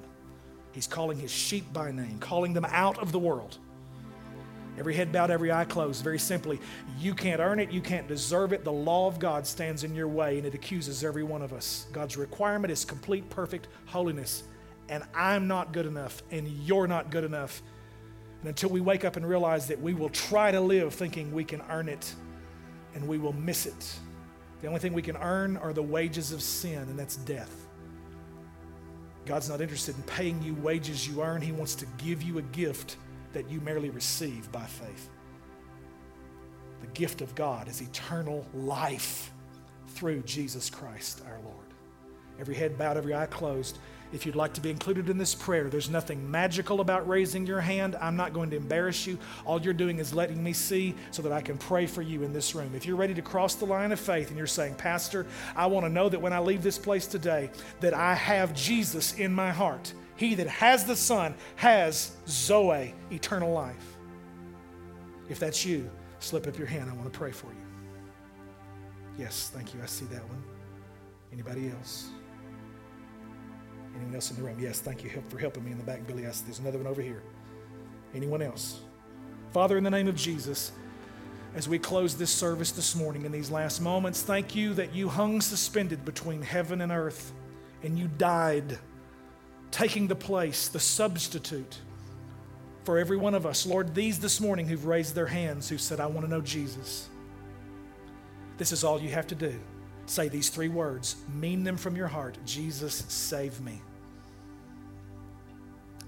[0.73, 3.59] He's calling His sheep by name, calling them out of the world.
[4.77, 6.03] Every head bowed, every eye closed.
[6.03, 6.59] Very simply,
[6.99, 8.65] you can't earn it, you can't deserve it.
[8.65, 11.87] The law of God stands in your way and it accuses every one of us.
[11.93, 14.43] God's requirement is complete, perfect holiness.
[14.89, 17.63] And I'm not good enough, and you're not good enough.
[18.41, 21.45] And until we wake up and realize that we will try to live thinking we
[21.45, 22.13] can earn it,
[22.95, 23.97] and we will miss it.
[24.61, 27.67] The only thing we can earn are the wages of sin, and that's death.
[29.25, 31.41] God's not interested in paying you wages you earn.
[31.41, 32.97] He wants to give you a gift
[33.33, 35.09] that you merely receive by faith.
[36.81, 39.31] The gift of God is eternal life
[39.89, 41.65] through Jesus Christ our Lord.
[42.39, 43.79] Every head bowed, every eye closed.
[44.15, 47.59] If you'd like to be included in this prayer, there's nothing magical about raising your
[47.59, 47.97] hand.
[47.99, 49.19] I'm not going to embarrass you.
[49.43, 52.31] All you're doing is letting me see so that I can pray for you in
[52.31, 52.71] this room.
[52.73, 55.85] If you're ready to cross the line of faith and you're saying, Pastor, I want
[55.85, 57.51] to know that when I leave this place today,
[57.81, 59.93] that I have Jesus in my heart.
[60.15, 63.97] He that has the Son has Zoe, eternal life.
[65.27, 66.89] If that's you, slip up your hand.
[66.89, 67.65] I want to pray for you.
[69.19, 69.81] Yes, thank you.
[69.83, 70.41] I see that one.
[71.33, 72.11] Anybody else?
[73.95, 74.57] Anyone else in the room?
[74.59, 76.23] Yes, thank you for helping me in the back, Billy.
[76.23, 77.21] There's another one over here.
[78.13, 78.79] Anyone else?
[79.51, 80.71] Father, in the name of Jesus,
[81.55, 85.07] as we close this service this morning in these last moments, thank you that you
[85.07, 87.31] hung suspended between heaven and earth
[87.83, 88.77] and you died,
[89.71, 91.77] taking the place, the substitute
[92.83, 93.65] for every one of us.
[93.65, 97.07] Lord, these this morning who've raised their hands, who said, I want to know Jesus.
[98.57, 99.57] This is all you have to do.
[100.05, 103.81] Say these three words, mean them from your heart Jesus, save me.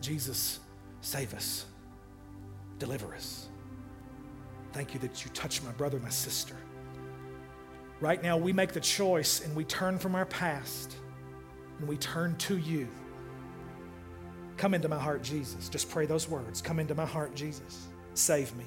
[0.01, 0.59] Jesus,
[1.01, 1.65] save us.
[2.77, 3.47] Deliver us.
[4.71, 6.55] Thank you that you touch my brother, my sister.
[7.99, 10.95] Right now, we make the choice and we turn from our past
[11.79, 12.87] and we turn to you.
[14.57, 15.69] Come into my heart, Jesus.
[15.69, 16.61] Just pray those words.
[16.61, 17.87] Come into my heart, Jesus.
[18.13, 18.65] Save me.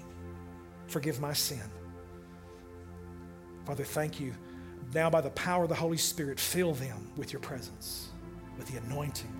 [0.88, 1.62] Forgive my sin.
[3.64, 4.34] Father, thank you
[4.92, 8.08] now, by the power of the Holy Spirit, fill them with your presence,
[8.58, 9.32] with the anointing.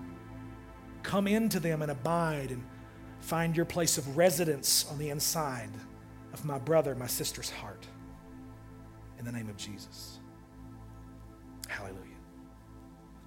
[1.03, 2.63] Come into them and abide and
[3.19, 5.69] find your place of residence on the inside
[6.33, 7.85] of my brother, my sister's heart.
[9.19, 10.19] In the name of Jesus.
[11.67, 11.99] Hallelujah.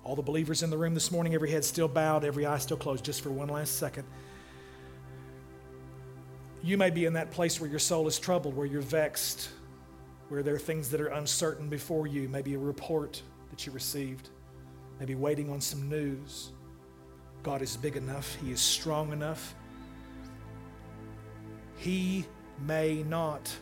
[0.03, 2.77] All the believers in the room this morning, every head still bowed, every eye still
[2.77, 4.05] closed, just for one last second.
[6.63, 9.51] You may be in that place where your soul is troubled, where you're vexed,
[10.29, 14.31] where there are things that are uncertain before you, maybe a report that you received,
[14.99, 16.51] maybe waiting on some news.
[17.43, 19.55] God is big enough, He is strong enough.
[21.77, 22.25] He
[22.67, 23.55] may not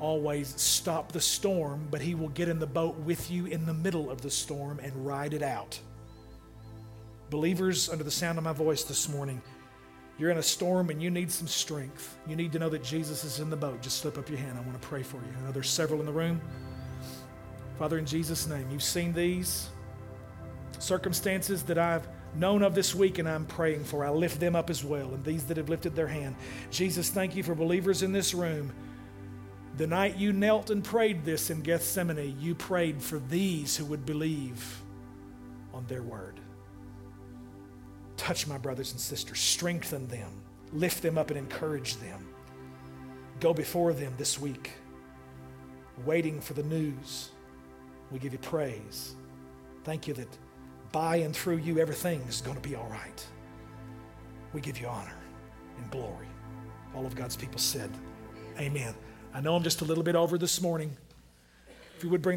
[0.00, 3.74] always stop the storm, but He will get in the boat with you in the
[3.74, 5.78] middle of the storm and ride it out.
[7.30, 9.42] Believers, under the sound of my voice this morning,
[10.18, 12.18] you're in a storm and you need some strength.
[12.26, 13.80] You need to know that Jesus is in the boat.
[13.80, 14.58] Just slip up your hand.
[14.58, 15.32] I want to pray for you.
[15.38, 16.40] I know there's several in the room.
[17.78, 19.68] Father, in Jesus' name, you've seen these
[20.80, 24.04] circumstances that I've known of this week and I'm praying for.
[24.04, 26.34] I lift them up as well, and these that have lifted their hand.
[26.70, 28.72] Jesus, thank you for believers in this room.
[29.76, 34.04] The night you knelt and prayed this in Gethsemane, you prayed for these who would
[34.04, 34.82] believe
[35.72, 36.37] on their word.
[38.18, 40.30] Touch my brothers and sisters, strengthen them,
[40.74, 42.28] lift them up, and encourage them.
[43.40, 44.72] Go before them this week,
[46.04, 47.30] waiting for the news.
[48.10, 49.14] We give you praise.
[49.84, 50.28] Thank you that
[50.92, 53.26] by and through you, everything is going to be all right.
[54.52, 55.16] We give you honor
[55.78, 56.26] and glory.
[56.94, 57.90] All of God's people said,
[58.58, 58.94] Amen.
[59.32, 60.96] I know I'm just a little bit over this morning.
[61.96, 62.36] If you would bring